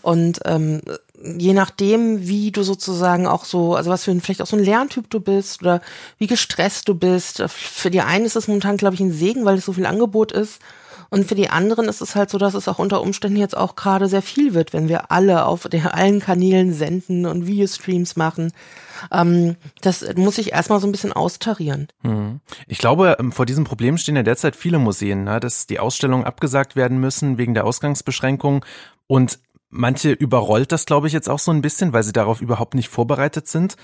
Und 0.02 0.40
ähm, 0.44 0.82
je 1.22 1.52
nachdem, 1.52 2.26
wie 2.26 2.50
du 2.50 2.62
sozusagen 2.62 3.26
auch 3.26 3.44
so, 3.44 3.74
also 3.74 3.90
was 3.90 4.04
für 4.04 4.10
ein, 4.10 4.20
vielleicht 4.20 4.42
auch 4.42 4.46
so 4.46 4.56
ein 4.56 4.64
Lerntyp 4.64 5.10
du 5.10 5.20
bist 5.20 5.62
oder 5.62 5.80
wie 6.18 6.26
gestresst 6.26 6.88
du 6.88 6.94
bist. 6.94 7.42
Für 7.48 7.90
die 7.90 8.00
einen 8.00 8.24
ist 8.24 8.36
es 8.36 8.48
momentan, 8.48 8.76
glaube 8.76 8.94
ich, 8.94 9.00
ein 9.00 9.12
Segen, 9.12 9.44
weil 9.44 9.58
es 9.58 9.64
so 9.64 9.72
viel 9.72 9.86
Angebot 9.86 10.32
ist. 10.32 10.60
Und 11.12 11.26
für 11.26 11.34
die 11.34 11.50
anderen 11.50 11.88
ist 11.88 12.00
es 12.00 12.14
halt 12.14 12.30
so, 12.30 12.38
dass 12.38 12.54
es 12.54 12.68
auch 12.68 12.78
unter 12.78 13.02
Umständen 13.02 13.36
jetzt 13.36 13.56
auch 13.56 13.74
gerade 13.74 14.06
sehr 14.06 14.22
viel 14.22 14.54
wird, 14.54 14.72
wenn 14.72 14.88
wir 14.88 15.10
alle 15.10 15.44
auf 15.44 15.68
der, 15.68 15.92
allen 15.94 16.20
Kanälen 16.20 16.72
senden 16.72 17.26
und 17.26 17.48
Videostreams 17.48 18.14
machen. 18.14 18.52
Ähm, 19.10 19.56
das 19.80 20.04
muss 20.14 20.38
ich 20.38 20.52
erstmal 20.52 20.78
so 20.78 20.86
ein 20.86 20.92
bisschen 20.92 21.12
austarieren. 21.12 21.88
Hm. 22.02 22.38
Ich 22.68 22.78
glaube, 22.78 23.16
ähm, 23.18 23.32
vor 23.32 23.44
diesem 23.44 23.64
Problem 23.64 23.98
stehen 23.98 24.14
ja 24.14 24.22
derzeit 24.22 24.54
viele 24.54 24.78
Museen, 24.78 25.24
ne, 25.24 25.40
dass 25.40 25.66
die 25.66 25.80
Ausstellungen 25.80 26.24
abgesagt 26.24 26.76
werden 26.76 27.00
müssen 27.00 27.38
wegen 27.38 27.54
der 27.54 27.64
Ausgangsbeschränkung. 27.64 28.64
Und 29.08 29.40
Manche 29.70 30.10
überrollt 30.10 30.72
das, 30.72 30.84
glaube 30.84 31.06
ich, 31.06 31.12
jetzt 31.12 31.28
auch 31.28 31.38
so 31.38 31.52
ein 31.52 31.62
bisschen, 31.62 31.92
weil 31.92 32.02
sie 32.02 32.12
darauf 32.12 32.40
überhaupt 32.40 32.74
nicht 32.74 32.88
vorbereitet 32.88 33.46
sind. 33.46 33.76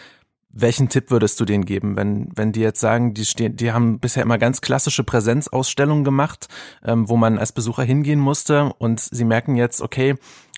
Welchen 0.51 0.89
Tipp 0.89 1.11
würdest 1.11 1.39
du 1.39 1.45
denen 1.45 1.65
geben, 1.65 1.97
wenn, 1.97 2.31
wenn 2.35 2.53
die 2.53 2.61
jetzt 2.61 2.81
sagen, 2.81 3.15
die 3.15 3.25
stehen, 3.25 3.57
die 3.57 3.73
haben 3.73 4.01
bisher 4.01 4.23
immer 4.23 4.39
ganz 4.39 4.63
klassische 4.63 5.05
Präsenzausstellungen 5.05 6.03
gemacht, 6.03 6.49
ähm, 6.83 7.09
wo 7.09 7.17
man 7.17 7.39
als 7.39 7.53
Besucher 7.53 7.83
hingehen 7.83 8.21
musste 8.21 8.73
und 8.79 9.01
sie 9.01 9.25
merken 9.25 9.57
jetzt, 9.57 9.83
okay, 9.83 10.15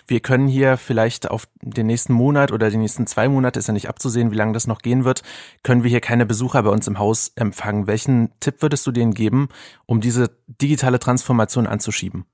wir 0.07 0.21
können 0.21 0.47
hier 0.47 0.77
vielleicht 0.77 1.29
auf 1.29 1.47
den 1.61 1.87
nächsten 1.87 2.13
Monat 2.13 2.51
oder 2.51 2.71
die 2.71 2.77
nächsten 2.77 3.05
zwei 3.07 3.27
Monate, 3.27 3.59
ist 3.59 3.67
ja 3.67 3.73
nicht 3.73 3.89
abzusehen, 3.89 4.31
wie 4.31 4.35
lange 4.35 4.53
das 4.53 4.67
noch 4.67 4.81
gehen 4.81 5.03
wird, 5.03 5.21
können 5.63 5.83
wir 5.83 5.89
hier 5.89 6.01
keine 6.01 6.25
Besucher 6.25 6.63
bei 6.63 6.69
uns 6.69 6.87
im 6.87 6.97
Haus 6.97 7.31
empfangen. 7.35 7.85
Welchen 7.85 8.31
Tipp 8.39 8.61
würdest 8.61 8.87
du 8.87 8.91
denen 8.91 9.13
geben, 9.13 9.49
um 9.85 10.01
diese 10.01 10.31
digitale 10.47 10.99
Transformation 10.99 11.67
anzuschieben? 11.67 12.25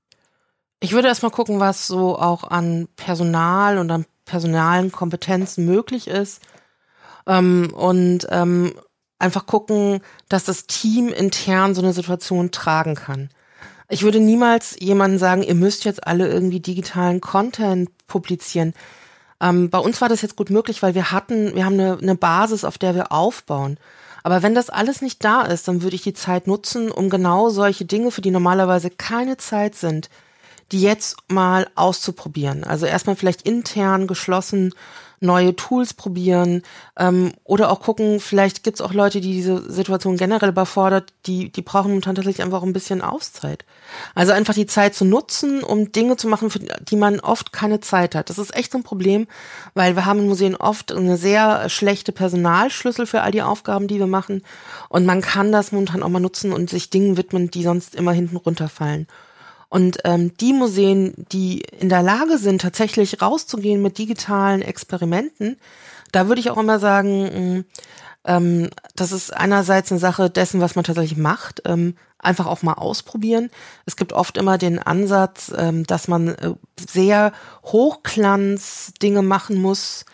Ich 0.80 0.92
würde 0.92 1.08
erstmal 1.08 1.30
gucken, 1.30 1.60
was 1.60 1.86
so 1.86 2.18
auch 2.18 2.44
an 2.44 2.88
Personal 2.96 3.78
und 3.78 3.90
an 3.90 4.06
personalen 4.24 4.92
Kompetenzen 4.92 5.64
möglich 5.64 6.06
ist. 6.08 6.42
Ähm, 7.26 7.72
und 7.74 8.26
ähm, 8.30 8.74
einfach 9.18 9.46
gucken, 9.46 10.00
dass 10.28 10.44
das 10.44 10.66
Team 10.66 11.08
intern 11.08 11.74
so 11.74 11.82
eine 11.82 11.92
Situation 11.92 12.50
tragen 12.50 12.94
kann. 12.94 13.30
Ich 13.88 14.02
würde 14.02 14.20
niemals 14.20 14.76
jemandem 14.80 15.18
sagen, 15.18 15.42
ihr 15.42 15.54
müsst 15.54 15.84
jetzt 15.84 16.06
alle 16.06 16.28
irgendwie 16.28 16.60
digitalen 16.60 17.20
Content 17.20 17.90
publizieren. 18.08 18.74
Ähm, 19.40 19.70
bei 19.70 19.78
uns 19.78 20.00
war 20.00 20.08
das 20.08 20.22
jetzt 20.22 20.36
gut 20.36 20.50
möglich, 20.50 20.82
weil 20.82 20.94
wir 20.94 21.12
hatten, 21.12 21.54
wir 21.54 21.64
haben 21.64 21.74
eine, 21.74 21.98
eine 22.00 22.16
Basis, 22.16 22.64
auf 22.64 22.78
der 22.78 22.94
wir 22.94 23.12
aufbauen. 23.12 23.78
Aber 24.24 24.42
wenn 24.42 24.56
das 24.56 24.70
alles 24.70 25.02
nicht 25.02 25.24
da 25.24 25.42
ist, 25.42 25.68
dann 25.68 25.82
würde 25.82 25.94
ich 25.94 26.02
die 26.02 26.14
Zeit 26.14 26.48
nutzen, 26.48 26.90
um 26.90 27.10
genau 27.10 27.48
solche 27.48 27.84
Dinge, 27.84 28.10
für 28.10 28.22
die 28.22 28.32
normalerweise 28.32 28.90
keine 28.90 29.36
Zeit 29.36 29.76
sind, 29.76 30.10
die 30.72 30.80
jetzt 30.80 31.16
mal 31.28 31.68
auszuprobieren. 31.74 32.64
Also 32.64 32.86
erstmal 32.86 33.16
vielleicht 33.16 33.42
intern 33.42 34.06
geschlossen 34.06 34.72
neue 35.20 35.56
Tools 35.56 35.94
probieren 35.94 36.62
ähm, 36.98 37.32
oder 37.44 37.70
auch 37.70 37.80
gucken, 37.80 38.20
vielleicht 38.20 38.64
gibt's 38.64 38.80
auch 38.80 38.92
Leute, 38.92 39.20
die 39.20 39.32
diese 39.32 39.70
Situation 39.70 40.16
generell 40.16 40.50
überfordert, 40.50 41.12
die, 41.26 41.50
die 41.50 41.62
brauchen 41.62 41.88
momentan 41.88 42.14
tatsächlich 42.14 42.44
einfach 42.44 42.62
ein 42.62 42.72
bisschen 42.72 43.02
Auszeit. 43.02 43.64
Also 44.14 44.32
einfach 44.32 44.54
die 44.54 44.66
Zeit 44.66 44.94
zu 44.94 45.04
nutzen, 45.04 45.62
um 45.62 45.92
Dinge 45.92 46.16
zu 46.16 46.28
machen, 46.28 46.50
für 46.50 46.58
die 46.58 46.96
man 46.96 47.20
oft 47.20 47.52
keine 47.52 47.80
Zeit 47.80 48.14
hat. 48.14 48.30
Das 48.30 48.38
ist 48.38 48.54
echt 48.54 48.72
so 48.72 48.78
ein 48.78 48.84
Problem, 48.84 49.26
weil 49.74 49.96
wir 49.96 50.04
haben 50.04 50.20
in 50.20 50.28
Museen 50.28 50.56
oft 50.56 50.92
eine 50.92 51.16
sehr 51.16 51.68
schlechte 51.68 52.12
Personalschlüssel 52.12 53.06
für 53.06 53.22
all 53.22 53.30
die 53.30 53.42
Aufgaben, 53.42 53.88
die 53.88 53.98
wir 53.98 54.06
machen. 54.06 54.42
Und 54.88 55.06
man 55.06 55.22
kann 55.22 55.52
das 55.52 55.72
momentan 55.72 56.02
auch 56.02 56.08
mal 56.08 56.20
nutzen 56.20 56.52
und 56.52 56.68
sich 56.68 56.90
Dingen 56.90 57.16
widmen, 57.16 57.50
die 57.50 57.62
sonst 57.62 57.94
immer 57.94 58.12
hinten 58.12 58.36
runterfallen. 58.36 59.06
Und 59.68 59.98
ähm, 60.04 60.36
die 60.38 60.52
Museen, 60.52 61.14
die 61.32 61.60
in 61.80 61.88
der 61.88 62.02
Lage 62.02 62.38
sind, 62.38 62.60
tatsächlich 62.60 63.20
rauszugehen 63.20 63.82
mit 63.82 63.98
digitalen 63.98 64.62
Experimenten, 64.62 65.56
da 66.12 66.28
würde 66.28 66.40
ich 66.40 66.50
auch 66.50 66.58
immer 66.58 66.78
sagen, 66.78 67.58
mm, 67.58 67.64
ähm, 68.26 68.70
das 68.94 69.12
ist 69.12 69.34
einerseits 69.34 69.90
eine 69.90 70.00
Sache 70.00 70.30
dessen, 70.30 70.60
was 70.60 70.74
man 70.74 70.84
tatsächlich 70.84 71.18
macht, 71.18 71.62
ähm, 71.64 71.96
einfach 72.18 72.46
auch 72.46 72.62
mal 72.62 72.74
ausprobieren. 72.74 73.50
Es 73.86 73.96
gibt 73.96 74.12
oft 74.12 74.36
immer 74.36 74.58
den 74.58 74.78
Ansatz, 74.78 75.52
ähm, 75.56 75.84
dass 75.84 76.08
man 76.08 76.28
äh, 76.28 76.54
sehr 76.88 77.32
Hochglanz 77.64 78.92
Dinge 79.00 79.22
machen 79.22 79.60
muss, 79.60 80.04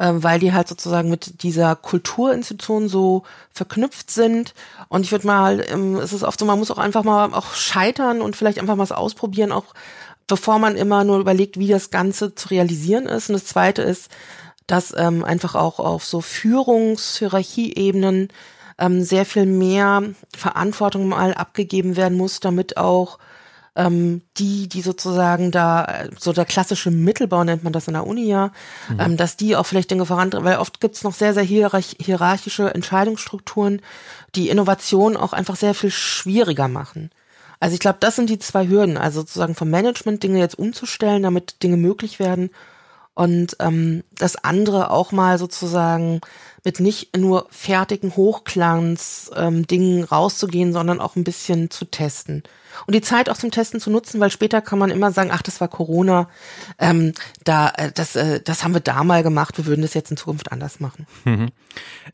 ähm, 0.00 0.24
weil 0.24 0.40
die 0.40 0.52
halt 0.54 0.66
sozusagen 0.66 1.10
mit 1.10 1.42
dieser 1.42 1.76
Kulturinstitution 1.76 2.88
so 2.88 3.24
verknüpft 3.52 4.10
sind. 4.10 4.54
Und 4.88 5.02
ich 5.02 5.12
würde 5.12 5.26
mal, 5.26 5.62
ähm, 5.68 5.96
es 5.96 6.14
ist 6.14 6.22
oft 6.22 6.40
so, 6.40 6.46
man 6.46 6.58
muss 6.58 6.70
auch 6.70 6.78
einfach 6.78 7.04
mal 7.04 7.34
auch 7.34 7.52
scheitern 7.54 8.22
und 8.22 8.34
vielleicht 8.34 8.58
einfach 8.58 8.76
mal 8.76 8.82
was 8.82 8.92
ausprobieren, 8.92 9.52
auch 9.52 9.66
bevor 10.26 10.58
man 10.58 10.76
immer 10.76 11.04
nur 11.04 11.18
überlegt, 11.18 11.58
wie 11.58 11.68
das 11.68 11.90
Ganze 11.90 12.34
zu 12.34 12.48
realisieren 12.48 13.04
ist. 13.04 13.28
Und 13.28 13.34
das 13.34 13.44
Zweite 13.44 13.82
ist, 13.82 14.10
dass 14.66 14.94
ähm, 14.96 15.22
einfach 15.22 15.54
auch 15.54 15.78
auf 15.78 16.06
so 16.06 16.22
Führungshierarchieebenen 16.22 18.28
ähm, 18.78 19.02
sehr 19.02 19.26
viel 19.26 19.44
mehr 19.44 20.02
Verantwortung 20.34 21.08
mal 21.08 21.34
abgegeben 21.34 21.96
werden 21.96 22.16
muss, 22.16 22.40
damit 22.40 22.78
auch 22.78 23.18
ähm, 23.76 24.22
die, 24.36 24.68
die 24.68 24.82
sozusagen 24.82 25.50
da, 25.50 26.04
so 26.18 26.32
der 26.32 26.44
klassische 26.44 26.90
Mittelbau 26.90 27.44
nennt 27.44 27.64
man 27.64 27.72
das 27.72 27.86
in 27.86 27.94
der 27.94 28.06
Uni 28.06 28.26
ja, 28.26 28.52
mhm. 28.88 29.00
ähm, 29.00 29.16
dass 29.16 29.36
die 29.36 29.56
auch 29.56 29.66
vielleicht 29.66 29.90
Dinge 29.90 30.06
vorantreiben, 30.06 30.44
weil 30.44 30.58
oft 30.58 30.80
gibt's 30.80 31.04
noch 31.04 31.14
sehr, 31.14 31.34
sehr 31.34 31.42
hierarch 31.42 31.96
hierarchische 32.00 32.74
Entscheidungsstrukturen, 32.74 33.80
die 34.34 34.48
Innovation 34.48 35.16
auch 35.16 35.32
einfach 35.32 35.56
sehr 35.56 35.74
viel 35.74 35.90
schwieriger 35.90 36.68
machen. 36.68 37.10
Also 37.60 37.74
ich 37.74 37.80
glaube, 37.80 37.98
das 38.00 38.16
sind 38.16 38.30
die 38.30 38.38
zwei 38.38 38.66
Hürden, 38.66 38.96
also 38.96 39.20
sozusagen 39.20 39.54
vom 39.54 39.70
Management 39.70 40.22
Dinge 40.22 40.38
jetzt 40.38 40.58
umzustellen, 40.58 41.22
damit 41.22 41.62
Dinge 41.62 41.76
möglich 41.76 42.18
werden 42.18 42.50
und 43.14 43.56
ähm, 43.60 44.04
das 44.16 44.36
andere 44.36 44.90
auch 44.90 45.12
mal 45.12 45.38
sozusagen 45.38 46.20
mit 46.64 46.80
nicht 46.80 47.16
nur 47.16 47.46
fertigen 47.50 48.14
Hochglanz-Dingen 48.16 49.98
ähm, 49.98 50.04
rauszugehen, 50.04 50.72
sondern 50.72 51.00
auch 51.00 51.16
ein 51.16 51.24
bisschen 51.24 51.70
zu 51.70 51.86
testen. 51.86 52.42
Und 52.86 52.94
die 52.94 53.00
Zeit 53.00 53.28
auch 53.28 53.36
zum 53.36 53.50
Testen 53.50 53.80
zu 53.80 53.90
nutzen, 53.90 54.20
weil 54.20 54.30
später 54.30 54.60
kann 54.60 54.78
man 54.78 54.90
immer 54.90 55.10
sagen, 55.12 55.30
ach, 55.32 55.42
das 55.42 55.60
war 55.60 55.68
Corona, 55.68 56.28
ähm, 56.78 57.12
da, 57.44 57.70
äh, 57.70 57.92
das, 57.92 58.16
äh, 58.16 58.40
das 58.40 58.62
haben 58.62 58.74
wir 58.74 58.80
da 58.80 59.02
mal 59.04 59.22
gemacht, 59.22 59.58
wir 59.58 59.66
würden 59.66 59.82
das 59.82 59.94
jetzt 59.94 60.10
in 60.10 60.16
Zukunft 60.16 60.52
anders 60.52 60.80
machen. 60.80 61.06
Mhm. 61.24 61.48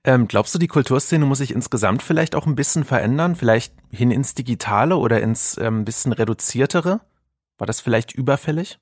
Ähm, 0.05 0.29
glaubst 0.29 0.55
du, 0.55 0.59
die 0.59 0.69
Kulturszene 0.69 1.27
muss 1.27 1.39
sich 1.39 1.53
insgesamt 1.53 2.03
vielleicht 2.03 2.35
auch 2.35 2.47
ein 2.47 2.57
bisschen 2.57 2.85
verändern, 2.85 3.37
vielleicht 3.37 3.75
hin 3.91 4.11
ins 4.11 4.35
Digitale 4.35 4.97
oder 4.97 5.21
ins 5.21 5.59
ähm, 5.59 5.85
bisschen 5.85 6.13
reduziertere? 6.13 7.01
War 7.59 7.67
das 7.67 7.81
vielleicht 7.81 8.13
überfällig? 8.13 8.79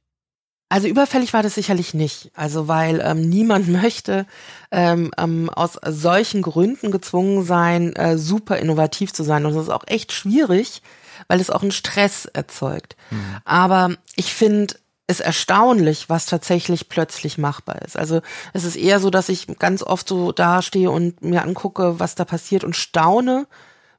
Also 0.68 0.88
überfällig 0.88 1.32
war 1.32 1.42
das 1.42 1.54
sicherlich 1.54 1.94
nicht. 1.94 2.30
Also 2.34 2.68
weil 2.68 3.00
ähm, 3.04 3.28
niemand 3.28 3.68
möchte 3.82 4.26
ähm, 4.70 5.10
ähm, 5.18 5.50
aus 5.50 5.78
solchen 5.86 6.42
Gründen 6.42 6.90
gezwungen 6.90 7.44
sein, 7.44 7.94
äh, 7.96 8.18
super 8.18 8.58
innovativ 8.58 9.12
zu 9.12 9.22
sein. 9.22 9.46
Und 9.46 9.54
das 9.54 9.64
ist 9.64 9.70
auch 9.70 9.84
echt 9.86 10.12
schwierig, 10.12 10.82
weil 11.28 11.40
es 11.40 11.50
auch 11.50 11.62
einen 11.62 11.72
Stress 11.72 12.26
erzeugt. 12.26 12.96
Mhm. 13.10 13.36
Aber 13.44 13.90
ich 14.16 14.32
finde 14.32 14.74
es 15.06 15.20
erstaunlich, 15.20 16.08
was 16.08 16.26
tatsächlich 16.26 16.88
plötzlich 16.88 17.36
machbar 17.36 17.82
ist. 17.82 17.96
Also 17.96 18.22
es 18.54 18.64
ist 18.64 18.76
eher 18.76 19.00
so, 19.00 19.10
dass 19.10 19.28
ich 19.28 19.46
ganz 19.58 19.82
oft 19.82 20.08
so 20.08 20.32
dastehe 20.32 20.90
und 20.90 21.22
mir 21.22 21.42
angucke, 21.42 22.00
was 22.00 22.14
da 22.14 22.24
passiert 22.24 22.64
und 22.64 22.74
staune, 22.74 23.46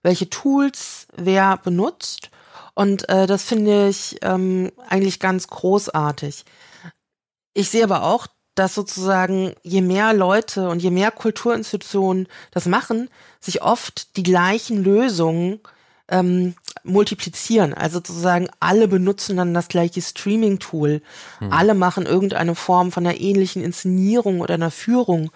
welche 0.02 0.30
Tools 0.30 1.08
wer 1.16 1.58
benutzt 1.58 2.32
und 2.76 3.10
äh, 3.10 3.26
das 3.26 3.44
finde 3.44 3.88
ich 3.90 4.18
ähm, 4.22 4.72
eigentlich 4.88 5.20
ganz 5.20 5.48
großartig. 5.48 6.46
Ich 7.54 7.70
sehe 7.70 7.84
aber 7.84 8.04
auch 8.04 8.28
dass 8.56 8.74
sozusagen 8.74 9.54
je 9.64 9.82
mehr 9.82 10.14
Leute 10.14 10.70
und 10.70 10.82
je 10.82 10.90
mehr 10.90 11.12
Kulturinstitutionen 11.12 12.28
das 12.52 12.66
machen, 12.66 13.10
sich 13.42 13.62
oft 13.62 14.16
die 14.16 14.24
gleichen 14.24 14.82
Lösungen 14.84 15.60
ähm, 16.08 16.56
multiplizieren. 16.84 17.74
Also 17.74 17.96
sozusagen 17.98 18.48
alle 18.60 18.88
benutzen 18.88 19.38
dann 19.38 19.54
das 19.54 19.68
gleiche 19.68 20.02
Streaming-Tool. 20.02 21.02
Hm. 21.40 21.52
Alle 21.52 21.74
machen 21.74 22.06
irgendeine 22.06 22.56
Form 22.56 22.92
von 22.92 23.06
einer 23.06 23.20
ähnlichen 23.20 23.62
Inszenierung 23.62 24.40
oder 24.40 24.54
einer 24.54 24.72
Führung. 24.72 25.32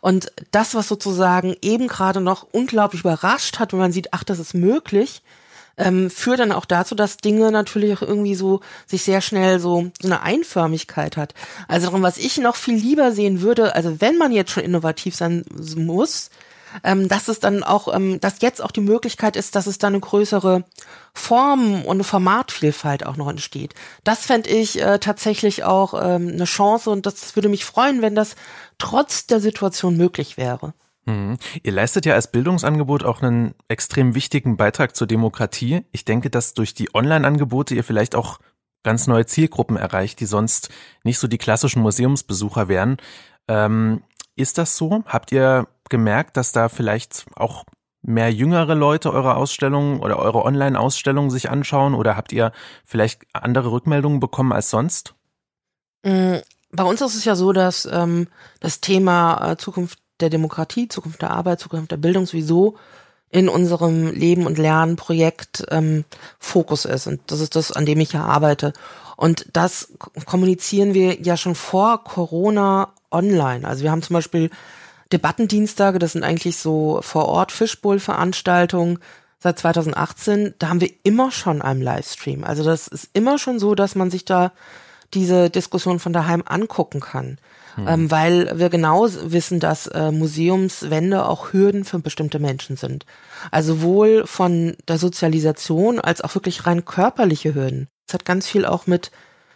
Und 0.00 0.32
das, 0.50 0.74
was 0.74 0.88
sozusagen 0.88 1.54
eben 1.60 1.88
gerade 1.88 2.20
noch 2.20 2.46
unglaublich 2.52 3.02
überrascht 3.02 3.58
hat, 3.58 3.72
wenn 3.72 3.80
man 3.80 3.92
sieht, 3.92 4.14
ach, 4.14 4.24
das 4.24 4.38
ist 4.38 4.54
möglich, 4.54 5.22
ähm, 5.76 6.10
führt 6.10 6.40
dann 6.40 6.52
auch 6.52 6.64
dazu, 6.64 6.94
dass 6.94 7.16
Dinge 7.16 7.50
natürlich 7.50 7.96
auch 7.96 8.02
irgendwie 8.02 8.34
so 8.34 8.60
sich 8.86 9.02
sehr 9.02 9.20
schnell 9.20 9.58
so, 9.58 9.90
so 10.00 10.08
eine 10.08 10.22
Einförmigkeit 10.22 11.16
hat. 11.16 11.34
Also 11.68 11.86
darum, 11.86 12.02
was 12.02 12.18
ich 12.18 12.38
noch 12.38 12.56
viel 12.56 12.74
lieber 12.74 13.12
sehen 13.12 13.40
würde, 13.40 13.74
also 13.74 14.00
wenn 14.00 14.18
man 14.18 14.32
jetzt 14.32 14.50
schon 14.50 14.64
innovativ 14.64 15.14
sein 15.14 15.44
muss, 15.76 16.30
ähm, 16.84 17.08
dass 17.08 17.28
es 17.28 17.40
dann 17.40 17.62
auch, 17.62 17.94
ähm, 17.94 18.20
dass 18.20 18.40
jetzt 18.40 18.62
auch 18.62 18.70
die 18.70 18.80
Möglichkeit 18.80 19.36
ist, 19.36 19.54
dass 19.54 19.66
es 19.66 19.78
dann 19.78 19.92
eine 19.92 20.00
größere 20.00 20.64
Form 21.12 21.84
und 21.84 21.96
eine 21.96 22.04
Formatvielfalt 22.04 23.04
auch 23.06 23.16
noch 23.16 23.28
entsteht. 23.28 23.74
Das 24.04 24.26
fände 24.26 24.50
ich 24.50 24.80
äh, 24.80 24.98
tatsächlich 24.98 25.64
auch 25.64 25.94
ähm, 25.94 26.28
eine 26.28 26.44
Chance 26.44 26.90
und 26.90 27.06
das 27.06 27.36
würde 27.36 27.48
mich 27.48 27.64
freuen, 27.64 28.02
wenn 28.02 28.14
das 28.14 28.36
trotz 28.78 29.26
der 29.26 29.40
Situation 29.40 29.96
möglich 29.96 30.36
wäre. 30.36 30.74
Mhm. 31.04 31.36
Ihr 31.62 31.72
leistet 31.72 32.06
ja 32.06 32.14
als 32.14 32.30
Bildungsangebot 32.30 33.04
auch 33.04 33.22
einen 33.22 33.54
extrem 33.68 34.14
wichtigen 34.14 34.56
Beitrag 34.56 34.94
zur 34.94 35.06
Demokratie. 35.06 35.84
Ich 35.92 36.04
denke, 36.04 36.30
dass 36.30 36.54
durch 36.54 36.74
die 36.74 36.94
Online-Angebote 36.94 37.74
ihr 37.74 37.84
vielleicht 37.84 38.14
auch 38.14 38.38
ganz 38.82 39.06
neue 39.06 39.26
Zielgruppen 39.26 39.76
erreicht, 39.76 40.20
die 40.20 40.26
sonst 40.26 40.70
nicht 41.04 41.18
so 41.18 41.28
die 41.28 41.38
klassischen 41.38 41.82
Museumsbesucher 41.82 42.68
wären. 42.68 42.96
Ähm, 43.48 44.02
ist 44.36 44.58
das 44.58 44.76
so? 44.76 45.04
Habt 45.06 45.32
ihr 45.32 45.68
gemerkt, 45.88 46.36
dass 46.36 46.52
da 46.52 46.68
vielleicht 46.68 47.26
auch 47.36 47.64
mehr 48.02 48.32
jüngere 48.32 48.74
Leute 48.74 49.12
eure 49.12 49.36
Ausstellungen 49.36 50.00
oder 50.00 50.18
eure 50.18 50.44
Online-Ausstellungen 50.44 51.30
sich 51.30 51.50
anschauen 51.50 51.94
oder 51.94 52.16
habt 52.16 52.32
ihr 52.32 52.52
vielleicht 52.84 53.22
andere 53.32 53.70
Rückmeldungen 53.70 54.18
bekommen 54.18 54.52
als 54.52 54.70
sonst? 54.70 55.14
Mm, 56.02 56.38
bei 56.72 56.82
uns 56.84 57.00
ist 57.00 57.14
es 57.14 57.24
ja 57.24 57.36
so, 57.36 57.52
dass 57.52 57.86
ähm, 57.86 58.26
das 58.58 58.80
Thema 58.80 59.52
äh, 59.52 59.56
Zukunft 59.56 60.01
der 60.22 60.30
Demokratie, 60.30 60.88
Zukunft 60.88 61.22
der 61.22 61.30
Arbeit, 61.30 61.60
Zukunft 61.60 61.90
der 61.90 61.96
Bildung 61.96 62.26
sowieso 62.26 62.76
in 63.30 63.48
unserem 63.48 64.12
Leben 64.12 64.46
und 64.46 64.58
Lernprojekt 64.58 65.64
ähm, 65.70 66.04
Fokus 66.38 66.84
ist. 66.84 67.06
Und 67.06 67.20
das 67.26 67.40
ist 67.40 67.56
das, 67.56 67.72
an 67.72 67.86
dem 67.86 67.98
ich 68.00 68.12
ja 68.12 68.24
arbeite. 68.24 68.72
Und 69.16 69.46
das 69.52 69.92
kommunizieren 70.26 70.94
wir 70.94 71.20
ja 71.20 71.36
schon 71.36 71.54
vor 71.54 72.04
Corona 72.04 72.92
online. 73.10 73.66
Also 73.66 73.82
wir 73.82 73.90
haben 73.90 74.02
zum 74.02 74.14
Beispiel 74.14 74.50
Debattendienstage, 75.12 75.98
das 75.98 76.12
sind 76.12 76.24
eigentlich 76.24 76.58
so 76.58 77.00
vor 77.02 77.26
Ort 77.26 77.52
Fishbowl-Veranstaltungen 77.52 78.98
seit 79.38 79.58
2018. 79.58 80.54
Da 80.58 80.68
haben 80.68 80.80
wir 80.80 80.90
immer 81.02 81.30
schon 81.30 81.62
einen 81.62 81.82
Livestream. 81.82 82.44
Also 82.44 82.64
das 82.64 82.88
ist 82.88 83.10
immer 83.12 83.38
schon 83.38 83.58
so, 83.58 83.74
dass 83.74 83.94
man 83.94 84.10
sich 84.10 84.24
da 84.24 84.52
diese 85.14 85.50
Diskussion 85.50 85.98
von 85.98 86.12
daheim 86.12 86.42
angucken 86.46 87.00
kann. 87.00 87.38
Mhm. 87.76 87.88
Ähm, 87.88 88.10
weil 88.10 88.58
wir 88.58 88.68
genau 88.68 89.08
wissen, 89.08 89.60
dass 89.60 89.86
äh, 89.86 90.10
Museumswände 90.10 91.24
auch 91.24 91.52
Hürden 91.52 91.84
für 91.84 91.98
bestimmte 91.98 92.38
Menschen 92.38 92.76
sind. 92.76 93.06
Also 93.50 93.74
sowohl 93.74 94.26
von 94.26 94.76
der 94.88 94.98
Sozialisation 94.98 95.98
als 95.98 96.20
auch 96.20 96.34
wirklich 96.34 96.66
rein 96.66 96.84
körperliche 96.84 97.54
Hürden. 97.54 97.88
Es 98.06 98.14
hat 98.14 98.24
ganz 98.24 98.46
viel 98.46 98.66
auch 98.66 98.86
mit 98.86 99.10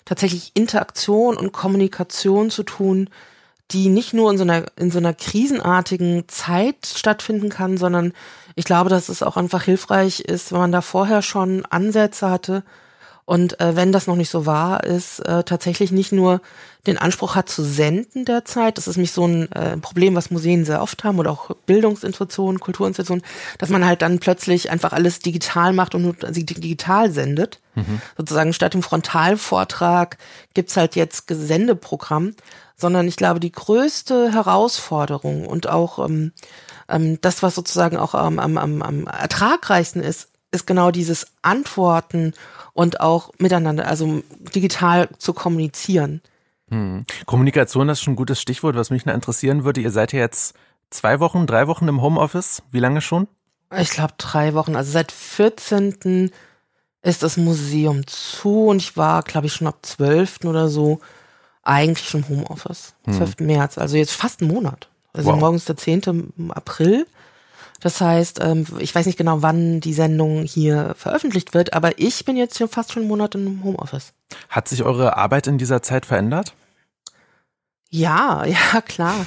tatsächlich 0.05 0.53
Interaktion 0.55 1.37
und 1.37 1.53
Kommunikation 1.53 2.51
zu 2.51 2.63
tun, 2.63 3.11
die 3.73 3.89
nicht 3.89 4.15
nur 4.15 4.31
in 4.31 4.39
so 4.39 4.45
einer, 4.45 4.65
in 4.77 4.91
so 4.91 4.99
einer 4.99 5.13
krisenartigen 5.13 6.29
Zeit 6.29 6.87
stattfinden 6.87 7.49
kann, 7.49 7.77
sondern 7.77 8.13
ich 8.55 8.65
glaube, 8.65 8.89
dass 8.89 9.09
es 9.09 9.23
auch 9.23 9.37
einfach 9.37 9.65
hilfreich 9.65 10.21
ist, 10.21 10.53
wenn 10.53 10.61
man 10.61 10.73
da 10.73 10.81
vorher 10.81 11.21
schon 11.21 11.67
Ansätze 11.67 12.31
hatte 12.31 12.63
und 13.27 13.61
äh, 13.61 13.75
wenn 13.75 13.91
das 13.91 14.07
noch 14.07 14.15
nicht 14.15 14.31
so 14.31 14.47
wahr 14.47 14.85
ist, 14.85 15.19
äh, 15.19 15.43
tatsächlich 15.43 15.91
nicht 15.91 16.13
nur 16.13 16.41
den 16.87 16.97
Anspruch 16.97 17.35
hat 17.35 17.49
zu 17.49 17.65
senden 17.65 18.25
derzeit, 18.25 18.79
das 18.79 18.87
ist 18.87 18.97
nämlich 18.97 19.11
so 19.11 19.27
ein 19.27 19.51
äh, 19.51 19.77
Problem, 19.79 20.15
was 20.15 20.31
Museen 20.31 20.65
sehr 20.65 20.81
oft 20.81 21.03
haben 21.03 21.19
oder 21.19 21.33
auch 21.33 21.51
Bildungsinstitutionen, 21.67 22.61
Kulturinstitutionen, 22.61 23.25
dass 23.59 23.69
man 23.69 23.85
halt 23.85 24.01
dann 24.03 24.21
plötzlich 24.21 24.71
einfach 24.71 24.93
alles 24.93 25.19
digital 25.19 25.73
macht 25.73 25.97
und 25.97 26.03
nur 26.03 26.15
digital 26.15 27.11
sendet. 27.11 27.59
Mhm. 27.75 28.01
Sozusagen 28.17 28.53
statt 28.53 28.75
dem 28.75 28.85
Frontalvortrag 28.85 30.19
gibt's 30.55 30.77
halt 30.77 30.95
jetzt 30.95 31.27
Gesendeprogramm, 31.27 32.33
sondern 32.77 33.09
ich 33.09 33.17
glaube, 33.17 33.41
die 33.41 33.51
größte 33.51 34.33
Herausforderung 34.33 35.47
und 35.49 35.69
auch 35.69 35.99
ähm, 35.99 36.31
ähm, 36.89 37.19
das, 37.23 37.43
was 37.43 37.57
sozusagen 37.57 37.97
auch 37.97 38.15
ähm, 38.15 38.39
am, 38.39 38.57
am, 38.57 38.83
am 38.83 39.07
ertragreichsten 39.09 40.01
ist, 40.01 40.29
ist 40.57 40.67
genau 40.67 40.91
dieses 40.91 41.27
Antworten 41.43 42.35
und 42.73 43.01
auch 43.01 43.31
miteinander, 43.39 43.87
also 43.87 44.23
digital 44.55 45.09
zu 45.19 45.33
kommunizieren. 45.33 46.21
Hm. 46.71 47.05
Kommunikation 47.27 47.89
ist 47.89 48.01
schon 48.01 48.15
ein 48.15 48.17
gutes 48.17 48.41
Stichwort, 48.41 48.77
was 48.77 48.91
mich 48.91 49.07
noch 49.07 49.15
interessieren 49.15 49.65
würde. 49.65 49.81
Ihr 49.81 49.93
seid 49.93 50.13
ja 50.13 50.19
jetzt 50.19 50.55
zwei 50.91 51.21
Wochen, 51.21 51.47
drei 51.47 51.69
Wochen 51.69 51.89
im 51.89 52.03
Homeoffice. 52.03 52.63
Wie 52.73 52.81
lange 52.81 53.01
schon? 53.01 53.29
Ich 53.77 53.91
glaube 53.91 54.15
drei 54.19 54.55
Wochen. 54.55 54.77
Also 54.77 54.91
seit 54.91 55.13
14. 55.13 56.31
ist 57.03 57.23
das 57.23 57.37
Museum 57.37 58.07
zu 58.07 58.67
und 58.67 58.79
ich 58.79 58.97
war, 58.97 59.23
glaube 59.23 59.47
ich, 59.47 59.53
schon 59.53 59.67
ab 59.67 59.79
12. 59.83 60.45
oder 60.45 60.69
so 60.69 61.01
eigentlich 61.63 62.09
schon 62.09 62.25
im 62.25 62.29
Homeoffice. 62.29 62.95
Hm. 63.05 63.15
12. 63.15 63.41
März, 63.41 63.79
also 63.79 63.97
jetzt 63.97 64.13
fast 64.13 64.41
einen 64.41 64.53
Monat. 64.53 64.89
Also 65.13 65.31
wow. 65.31 65.41
morgens 65.41 65.65
der 65.65 65.77
10. 65.77 66.51
April. 66.51 67.07
Das 67.81 68.01
heißt, 68.01 68.41
ähm, 68.43 68.67
ich 68.79 68.95
weiß 68.95 69.07
nicht 69.07 69.19
genau, 69.19 69.43
wann 69.43 69.81
die 69.81 69.95
Sendung 69.95 70.45
hier 70.45 70.95
veröffentlicht 70.97 71.55
wird, 71.55 71.73
aber 71.75 71.99
ich 71.99 72.25
bin 72.25 72.37
jetzt 72.37 72.57
hier 72.59 72.69
fast 72.69 72.93
schon 72.93 73.03
einen 73.03 73.09
Monat 73.09 73.35
im 73.35 73.63
Homeoffice. 73.65 74.13
Hat 74.49 74.69
sich 74.69 74.83
eure 74.83 75.17
Arbeit 75.17 75.47
in 75.47 75.59
dieser 75.59 75.83
Zeit 75.83 76.07
verändert? 76.07 76.55
Ja, 77.91 78.45
ja, 78.47 78.81
klar. 78.81 79.27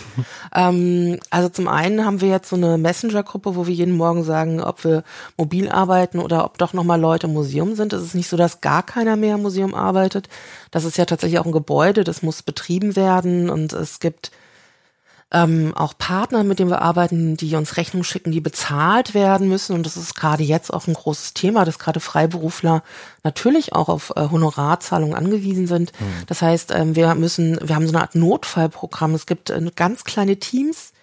ähm, 0.53 1.19
also 1.29 1.49
zum 1.49 1.67
einen 1.67 2.05
haben 2.05 2.21
wir 2.21 2.29
jetzt 2.29 2.49
so 2.49 2.55
eine 2.55 2.77
Messenger-Gruppe, 2.77 3.55
wo 3.55 3.67
wir 3.67 3.73
jeden 3.73 3.95
Morgen 3.95 4.23
sagen, 4.23 4.61
ob 4.61 4.83
wir 4.83 5.03
mobil 5.37 5.69
arbeiten 5.69 6.19
oder 6.19 6.45
ob 6.45 6.57
doch 6.57 6.73
nochmal 6.73 6.99
Leute 6.99 7.27
im 7.27 7.33
Museum 7.33 7.75
sind. 7.75 7.93
Es 7.93 8.03
ist 8.03 8.15
nicht 8.15 8.29
so, 8.29 8.37
dass 8.37 8.61
gar 8.61 8.83
keiner 8.83 9.15
mehr 9.15 9.35
im 9.35 9.41
Museum 9.41 9.73
arbeitet. 9.73 10.27
Das 10.71 10.83
ist 10.83 10.97
ja 10.97 11.05
tatsächlich 11.05 11.39
auch 11.39 11.45
ein 11.45 11.51
Gebäude, 11.51 12.03
das 12.03 12.21
muss 12.21 12.43
betrieben 12.43 12.95
werden 12.95 13.49
und 13.49 13.73
es 13.73 13.99
gibt 13.99 14.31
ähm, 15.31 15.73
auch 15.75 15.95
Partner, 15.97 16.43
mit 16.43 16.57
denen 16.57 16.71
wir 16.71 16.81
arbeiten, 16.81 17.37
die 17.37 17.55
uns 17.55 17.77
Rechnungen 17.77 18.03
schicken, 18.03 18.31
die 18.31 18.41
bezahlt 18.41 19.13
werden 19.13 19.47
müssen. 19.47 19.75
Und 19.75 19.85
das 19.85 19.95
ist 19.95 20.15
gerade 20.15 20.43
jetzt 20.43 20.73
auch 20.73 20.87
ein 20.87 20.95
großes 20.95 21.35
Thema, 21.35 21.65
dass 21.65 21.77
gerade 21.77 21.99
Freiberufler 21.99 22.83
natürlich 23.23 23.73
auch 23.73 23.89
auf 23.89 24.11
äh, 24.15 24.27
Honorarzahlungen 24.31 25.15
angewiesen 25.15 25.67
sind. 25.67 25.91
Mhm. 25.99 26.05
Das 26.25 26.41
heißt, 26.41 26.71
ähm, 26.71 26.95
wir 26.95 27.13
müssen, 27.13 27.59
wir 27.61 27.75
haben 27.75 27.85
so 27.85 27.93
eine 27.93 28.01
Art 28.01 28.15
Notfallprogramm. 28.15 29.13
Es 29.13 29.27
gibt 29.27 29.51
äh, 29.51 29.61
ganz 29.75 30.03
kleine 30.03 30.37
Teams, 30.37 30.93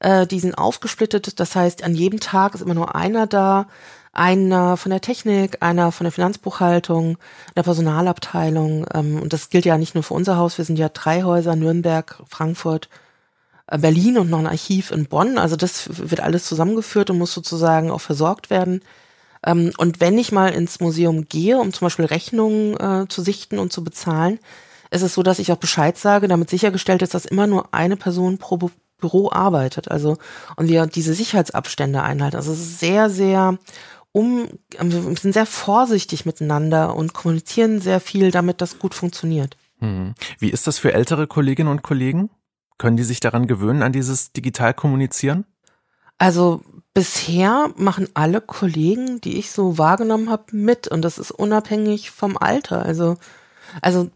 äh, 0.00 0.26
die 0.26 0.40
sind 0.40 0.58
aufgesplittet. 0.58 1.40
Das 1.40 1.56
heißt, 1.56 1.82
an 1.82 1.94
jedem 1.94 2.20
Tag 2.20 2.54
ist 2.54 2.60
immer 2.60 2.74
nur 2.74 2.94
einer 2.94 3.26
da, 3.26 3.66
einer 4.12 4.76
von 4.76 4.90
der 4.90 5.00
Technik, 5.00 5.62
einer 5.62 5.90
von 5.90 6.04
der 6.04 6.12
Finanzbuchhaltung, 6.12 7.16
der 7.56 7.62
Personalabteilung. 7.62 8.84
Ähm, 8.92 9.22
und 9.22 9.32
das 9.32 9.48
gilt 9.48 9.64
ja 9.64 9.78
nicht 9.78 9.94
nur 9.94 10.04
für 10.04 10.12
unser 10.12 10.36
Haus. 10.36 10.58
Wir 10.58 10.66
sind 10.66 10.78
ja 10.78 10.90
drei 10.90 11.22
Häuser, 11.22 11.56
Nürnberg, 11.56 12.22
Frankfurt 12.28 12.90
Berlin 13.78 14.18
und 14.18 14.30
noch 14.30 14.38
ein 14.38 14.46
Archiv 14.46 14.90
in 14.90 15.06
Bonn. 15.06 15.38
Also 15.38 15.56
das 15.56 15.88
wird 16.10 16.20
alles 16.20 16.44
zusammengeführt 16.44 17.10
und 17.10 17.18
muss 17.18 17.32
sozusagen 17.32 17.90
auch 17.90 18.00
versorgt 18.00 18.50
werden. 18.50 18.82
Ähm, 19.44 19.72
und 19.78 20.00
wenn 20.00 20.18
ich 20.18 20.32
mal 20.32 20.48
ins 20.48 20.80
Museum 20.80 21.28
gehe, 21.28 21.58
um 21.58 21.72
zum 21.72 21.86
Beispiel 21.86 22.04
Rechnungen 22.04 22.76
äh, 22.76 23.08
zu 23.08 23.22
sichten 23.22 23.58
und 23.58 23.72
zu 23.72 23.84
bezahlen, 23.84 24.38
ist 24.90 25.02
es 25.02 25.14
so, 25.14 25.22
dass 25.22 25.38
ich 25.38 25.52
auch 25.52 25.56
Bescheid 25.56 25.96
sage, 25.96 26.28
damit 26.28 26.50
sichergestellt 26.50 27.02
ist, 27.02 27.14
dass 27.14 27.24
immer 27.24 27.46
nur 27.46 27.72
eine 27.72 27.96
Person 27.96 28.38
pro 28.38 28.70
Büro 28.98 29.30
arbeitet. 29.30 29.90
Also 29.90 30.18
und 30.56 30.68
wir 30.68 30.86
diese 30.86 31.14
Sicherheitsabstände 31.14 32.02
einhalten. 32.02 32.36
Also 32.36 32.52
es 32.52 32.58
ist 32.58 32.80
sehr, 32.80 33.08
sehr 33.08 33.58
um, 34.12 34.48
also 34.76 35.08
wir 35.08 35.16
sind 35.16 35.32
sehr 35.32 35.46
vorsichtig 35.46 36.26
miteinander 36.26 36.96
und 36.96 37.14
kommunizieren 37.14 37.80
sehr 37.80 38.00
viel, 38.00 38.30
damit 38.30 38.60
das 38.60 38.78
gut 38.78 38.94
funktioniert. 38.94 39.56
Hm. 39.78 40.14
Wie 40.38 40.50
ist 40.50 40.66
das 40.66 40.78
für 40.78 40.92
ältere 40.92 41.26
Kolleginnen 41.26 41.70
und 41.70 41.82
Kollegen? 41.82 42.28
Können 42.80 42.96
die 42.96 43.04
sich 43.04 43.20
daran 43.20 43.46
gewöhnen, 43.46 43.82
an 43.82 43.92
dieses 43.92 44.32
digital 44.32 44.72
kommunizieren? 44.72 45.44
Also 46.16 46.62
bisher 46.94 47.68
machen 47.76 48.08
alle 48.14 48.40
Kollegen, 48.40 49.20
die 49.20 49.36
ich 49.36 49.50
so 49.50 49.76
wahrgenommen 49.76 50.30
habe, 50.30 50.44
mit 50.52 50.88
und 50.88 51.02
das 51.02 51.18
ist 51.18 51.30
unabhängig 51.30 52.10
vom 52.10 52.38
Alter. 52.38 52.82
Also, 52.82 53.18
also 53.82 54.08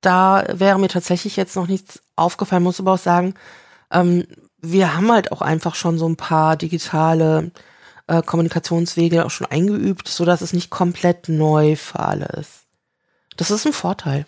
da 0.00 0.46
wäre 0.50 0.78
mir 0.78 0.88
tatsächlich 0.88 1.36
jetzt 1.36 1.56
noch 1.56 1.68
nichts 1.68 2.00
aufgefallen, 2.16 2.62
muss 2.62 2.80
aber 2.80 2.94
auch 2.94 2.98
sagen, 2.98 3.34
ähm, 3.90 4.26
wir 4.62 4.96
haben 4.96 5.12
halt 5.12 5.30
auch 5.30 5.42
einfach 5.42 5.74
schon 5.74 5.98
so 5.98 6.08
ein 6.08 6.16
paar 6.16 6.56
digitale 6.56 7.50
äh, 8.06 8.22
Kommunikationswege 8.22 9.26
auch 9.26 9.30
schon 9.30 9.46
eingeübt, 9.46 10.08
so 10.08 10.24
dass 10.24 10.40
es 10.40 10.54
nicht 10.54 10.70
komplett 10.70 11.28
neu 11.28 11.76
für 11.76 11.98
alle 11.98 12.28
ist. 12.40 12.62
Das 13.36 13.50
ist 13.50 13.66
ein 13.66 13.74
Vorteil. 13.74 14.24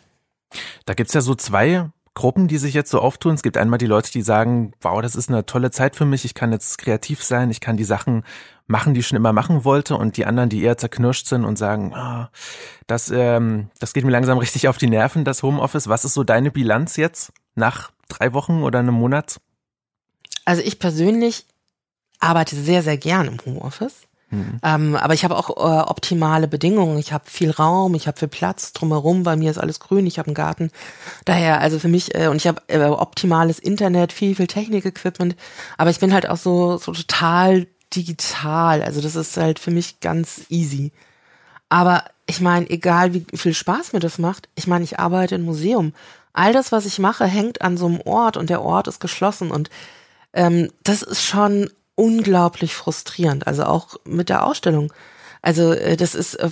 Da 0.84 0.92
gibt's 0.92 1.14
ja 1.14 1.22
so 1.22 1.34
zwei 1.34 1.88
Gruppen, 2.18 2.48
die 2.48 2.58
sich 2.58 2.74
jetzt 2.74 2.90
so 2.90 3.00
auftun. 3.00 3.34
Es 3.34 3.42
gibt 3.42 3.56
einmal 3.56 3.78
die 3.78 3.86
Leute, 3.86 4.10
die 4.10 4.22
sagen, 4.22 4.72
wow, 4.80 5.00
das 5.00 5.14
ist 5.14 5.28
eine 5.28 5.46
tolle 5.46 5.70
Zeit 5.70 5.94
für 5.94 6.04
mich, 6.04 6.24
ich 6.24 6.34
kann 6.34 6.50
jetzt 6.50 6.76
kreativ 6.76 7.22
sein, 7.22 7.48
ich 7.48 7.60
kann 7.60 7.76
die 7.76 7.84
Sachen 7.84 8.24
machen, 8.66 8.92
die 8.92 9.00
ich 9.00 9.06
schon 9.06 9.16
immer 9.16 9.32
machen 9.32 9.64
wollte. 9.64 9.96
Und 9.96 10.16
die 10.16 10.26
anderen, 10.26 10.48
die 10.48 10.60
eher 10.62 10.76
zerknirscht 10.76 11.28
sind 11.28 11.44
und 11.44 11.56
sagen, 11.56 11.94
ah, 11.94 12.30
das, 12.88 13.10
ähm, 13.10 13.70
das 13.78 13.92
geht 13.92 14.04
mir 14.04 14.10
langsam 14.10 14.38
richtig 14.38 14.66
auf 14.66 14.78
die 14.78 14.90
Nerven, 14.90 15.24
das 15.24 15.44
Homeoffice. 15.44 15.88
Was 15.88 16.04
ist 16.04 16.14
so 16.14 16.24
deine 16.24 16.50
Bilanz 16.50 16.96
jetzt 16.96 17.32
nach 17.54 17.92
drei 18.08 18.32
Wochen 18.32 18.64
oder 18.64 18.80
einem 18.80 18.94
Monat? 18.94 19.40
Also 20.44 20.60
ich 20.62 20.80
persönlich 20.80 21.46
arbeite 22.18 22.56
sehr, 22.56 22.82
sehr 22.82 22.96
gern 22.96 23.28
im 23.28 23.38
Homeoffice. 23.46 24.08
Mhm. 24.30 24.60
Ähm, 24.62 24.96
aber 24.96 25.14
ich 25.14 25.24
habe 25.24 25.36
auch 25.36 25.50
äh, 25.50 25.88
optimale 25.88 26.48
Bedingungen. 26.48 26.98
Ich 26.98 27.12
habe 27.12 27.24
viel 27.26 27.50
Raum, 27.50 27.94
ich 27.94 28.06
habe 28.06 28.18
viel 28.18 28.28
Platz 28.28 28.72
drumherum. 28.72 29.22
Bei 29.22 29.36
mir 29.36 29.50
ist 29.50 29.58
alles 29.58 29.80
grün, 29.80 30.06
ich 30.06 30.18
habe 30.18 30.28
einen 30.28 30.34
Garten. 30.34 30.70
Daher, 31.24 31.60
also 31.60 31.78
für 31.78 31.88
mich, 31.88 32.14
äh, 32.14 32.28
und 32.28 32.36
ich 32.36 32.46
habe 32.46 32.62
äh, 32.68 32.84
optimales 32.84 33.58
Internet, 33.58 34.12
viel, 34.12 34.34
viel 34.34 34.46
Technik-Equipment. 34.46 35.36
Aber 35.76 35.90
ich 35.90 35.98
bin 35.98 36.12
halt 36.12 36.28
auch 36.28 36.36
so, 36.36 36.76
so 36.76 36.92
total 36.92 37.66
digital. 37.94 38.82
Also 38.82 39.00
das 39.00 39.16
ist 39.16 39.36
halt 39.36 39.58
für 39.58 39.70
mich 39.70 40.00
ganz 40.00 40.42
easy. 40.50 40.92
Aber 41.70 42.04
ich 42.26 42.40
meine, 42.40 42.68
egal 42.68 43.14
wie 43.14 43.24
viel 43.34 43.54
Spaß 43.54 43.92
mir 43.94 44.00
das 44.00 44.18
macht, 44.18 44.48
ich 44.54 44.66
meine, 44.66 44.84
ich 44.84 44.98
arbeite 44.98 45.36
im 45.36 45.44
Museum. 45.44 45.94
All 46.34 46.52
das, 46.52 46.72
was 46.72 46.86
ich 46.86 46.98
mache, 46.98 47.24
hängt 47.24 47.62
an 47.62 47.76
so 47.76 47.86
einem 47.86 48.00
Ort 48.02 48.36
und 48.36 48.50
der 48.50 48.62
Ort 48.62 48.88
ist 48.88 49.00
geschlossen 49.00 49.50
und 49.50 49.70
ähm, 50.34 50.70
das 50.84 51.02
ist 51.02 51.24
schon 51.24 51.70
unglaublich 51.98 52.74
frustrierend. 52.74 53.46
Also 53.46 53.64
auch 53.64 53.96
mit 54.04 54.28
der 54.28 54.46
Ausstellung. 54.46 54.92
Also 55.42 55.72
äh, 55.72 55.96
das 55.96 56.14
ist 56.14 56.34
äh, 56.34 56.50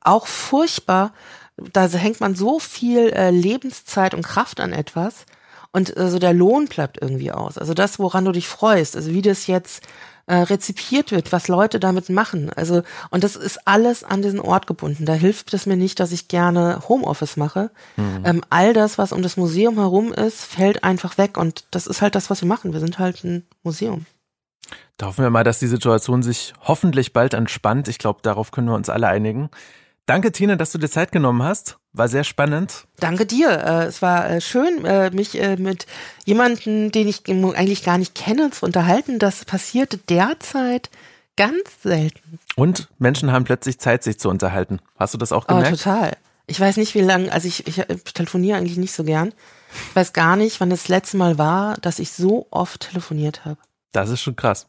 auch 0.00 0.26
furchtbar. 0.26 1.12
Da 1.56 1.88
hängt 1.88 2.20
man 2.20 2.36
so 2.36 2.60
viel 2.60 3.08
äh, 3.10 3.30
Lebenszeit 3.30 4.14
und 4.14 4.22
Kraft 4.22 4.60
an 4.60 4.72
etwas 4.72 5.26
und 5.70 5.92
so 5.94 6.18
der 6.18 6.32
Lohn 6.32 6.66
bleibt 6.66 7.00
irgendwie 7.00 7.30
aus. 7.30 7.58
Also 7.58 7.74
das, 7.74 7.98
woran 7.98 8.24
du 8.24 8.32
dich 8.32 8.48
freust, 8.48 8.96
also 8.96 9.12
wie 9.12 9.20
das 9.20 9.46
jetzt 9.46 9.82
äh, 10.26 10.36
rezipiert 10.36 11.10
wird, 11.10 11.30
was 11.30 11.48
Leute 11.48 11.78
damit 11.78 12.08
machen. 12.08 12.50
Also, 12.54 12.82
und 13.10 13.22
das 13.22 13.36
ist 13.36 13.66
alles 13.66 14.02
an 14.02 14.22
diesen 14.22 14.40
Ort 14.40 14.66
gebunden. 14.66 15.04
Da 15.04 15.12
hilft 15.12 15.52
es 15.54 15.66
mir 15.66 15.76
nicht, 15.76 16.00
dass 16.00 16.12
ich 16.12 16.28
gerne 16.28 16.82
Homeoffice 16.88 17.36
mache. 17.36 17.70
Mhm. 17.96 18.22
Ähm, 18.24 18.44
all 18.48 18.72
das, 18.72 18.98
was 18.98 19.12
um 19.12 19.22
das 19.22 19.36
Museum 19.36 19.76
herum 19.76 20.12
ist, 20.12 20.44
fällt 20.44 20.84
einfach 20.84 21.18
weg. 21.18 21.36
Und 21.36 21.64
das 21.70 21.86
ist 21.86 22.00
halt 22.00 22.14
das, 22.14 22.30
was 22.30 22.40
wir 22.42 22.48
machen. 22.48 22.72
Wir 22.72 22.80
sind 22.80 22.98
halt 22.98 23.24
ein 23.24 23.46
Museum. 23.62 24.06
Da 24.96 25.06
hoffen 25.06 25.22
wir 25.22 25.30
mal, 25.30 25.44
dass 25.44 25.58
die 25.58 25.66
Situation 25.66 26.22
sich 26.22 26.52
hoffentlich 26.62 27.12
bald 27.12 27.34
entspannt. 27.34 27.88
Ich 27.88 27.98
glaube, 27.98 28.20
darauf 28.22 28.50
können 28.50 28.68
wir 28.68 28.74
uns 28.74 28.88
alle 28.88 29.08
einigen. 29.08 29.50
Danke, 30.06 30.32
Tina, 30.32 30.56
dass 30.56 30.72
du 30.72 30.78
dir 30.78 30.88
Zeit 30.88 31.12
genommen 31.12 31.42
hast. 31.42 31.78
War 31.92 32.08
sehr 32.08 32.24
spannend. 32.24 32.86
Danke 32.98 33.26
dir. 33.26 33.50
Äh, 33.50 33.84
es 33.84 34.00
war 34.00 34.30
äh, 34.30 34.40
schön, 34.40 34.84
äh, 34.86 35.10
mich 35.10 35.34
mit 35.58 35.86
jemandem, 36.24 36.90
den 36.90 37.06
ich 37.06 37.28
eigentlich 37.28 37.84
gar 37.84 37.98
nicht 37.98 38.14
kenne, 38.14 38.50
zu 38.50 38.64
unterhalten. 38.64 39.18
Das 39.18 39.44
passierte 39.44 39.98
derzeit 39.98 40.88
ganz 41.36 41.58
selten. 41.82 42.38
Und 42.56 42.88
Menschen 42.98 43.32
haben 43.32 43.44
plötzlich 43.44 43.78
Zeit, 43.78 44.02
sich 44.02 44.18
zu 44.18 44.30
unterhalten. 44.30 44.80
Hast 44.98 45.12
du 45.12 45.18
das 45.18 45.30
auch 45.30 45.46
gemerkt? 45.46 45.72
Oh, 45.72 45.76
total. 45.76 46.16
Ich 46.46 46.58
weiß 46.58 46.78
nicht, 46.78 46.94
wie 46.94 47.02
lange, 47.02 47.30
also 47.30 47.46
ich, 47.46 47.66
ich 47.66 47.84
telefoniere 48.14 48.56
eigentlich 48.56 48.78
nicht 48.78 48.92
so 48.92 49.04
gern. 49.04 49.34
Ich 49.90 49.96
weiß 49.96 50.14
gar 50.14 50.36
nicht, 50.36 50.58
wann 50.60 50.70
das 50.70 50.88
letzte 50.88 51.18
Mal 51.18 51.36
war, 51.36 51.74
dass 51.82 51.98
ich 51.98 52.12
so 52.12 52.46
oft 52.50 52.88
telefoniert 52.88 53.44
habe. 53.44 53.58
Das 53.92 54.10
ist 54.10 54.20
schon 54.20 54.36
krass. 54.36 54.66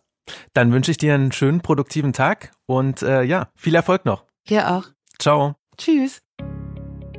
Dann 0.54 0.72
wünsche 0.72 0.92
ich 0.92 0.98
dir 0.98 1.16
einen 1.16 1.32
schönen, 1.32 1.62
produktiven 1.62 2.14
Tag 2.14 2.52
und 2.68 3.02
äh, 3.02 3.24
ja, 3.24 3.50
viel 3.56 3.76
Erfolg 3.76 4.06
noch. 4.06 4.26
Dir 4.48 4.72
auch. 4.72 4.86
Ciao. 5.18 5.56
Tschüss. 5.78 6.22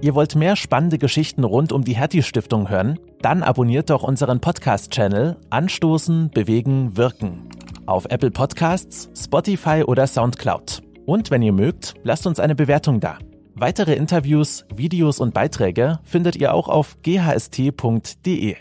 Ihr 0.00 0.14
wollt 0.14 0.34
mehr 0.34 0.56
spannende 0.56 0.96
Geschichten 0.96 1.44
rund 1.44 1.72
um 1.72 1.84
die 1.84 1.96
Hertie 1.96 2.22
Stiftung 2.22 2.70
hören? 2.70 2.98
Dann 3.20 3.42
abonniert 3.42 3.90
doch 3.90 4.02
unseren 4.02 4.40
Podcast-Channel 4.40 5.36
Anstoßen, 5.50 6.30
Bewegen, 6.30 6.96
Wirken 6.96 7.50
auf 7.90 8.06
Apple 8.08 8.30
Podcasts, 8.30 9.10
Spotify 9.16 9.82
oder 9.84 10.06
Soundcloud. 10.06 10.82
Und 11.06 11.30
wenn 11.30 11.42
ihr 11.42 11.52
mögt, 11.52 11.94
lasst 12.02 12.26
uns 12.26 12.38
eine 12.38 12.54
Bewertung 12.54 13.00
da. 13.00 13.18
Weitere 13.54 13.94
Interviews, 13.94 14.64
Videos 14.72 15.18
und 15.18 15.34
Beiträge 15.34 15.98
findet 16.04 16.36
ihr 16.36 16.54
auch 16.54 16.68
auf 16.68 16.96
ghst.de. 17.02 18.56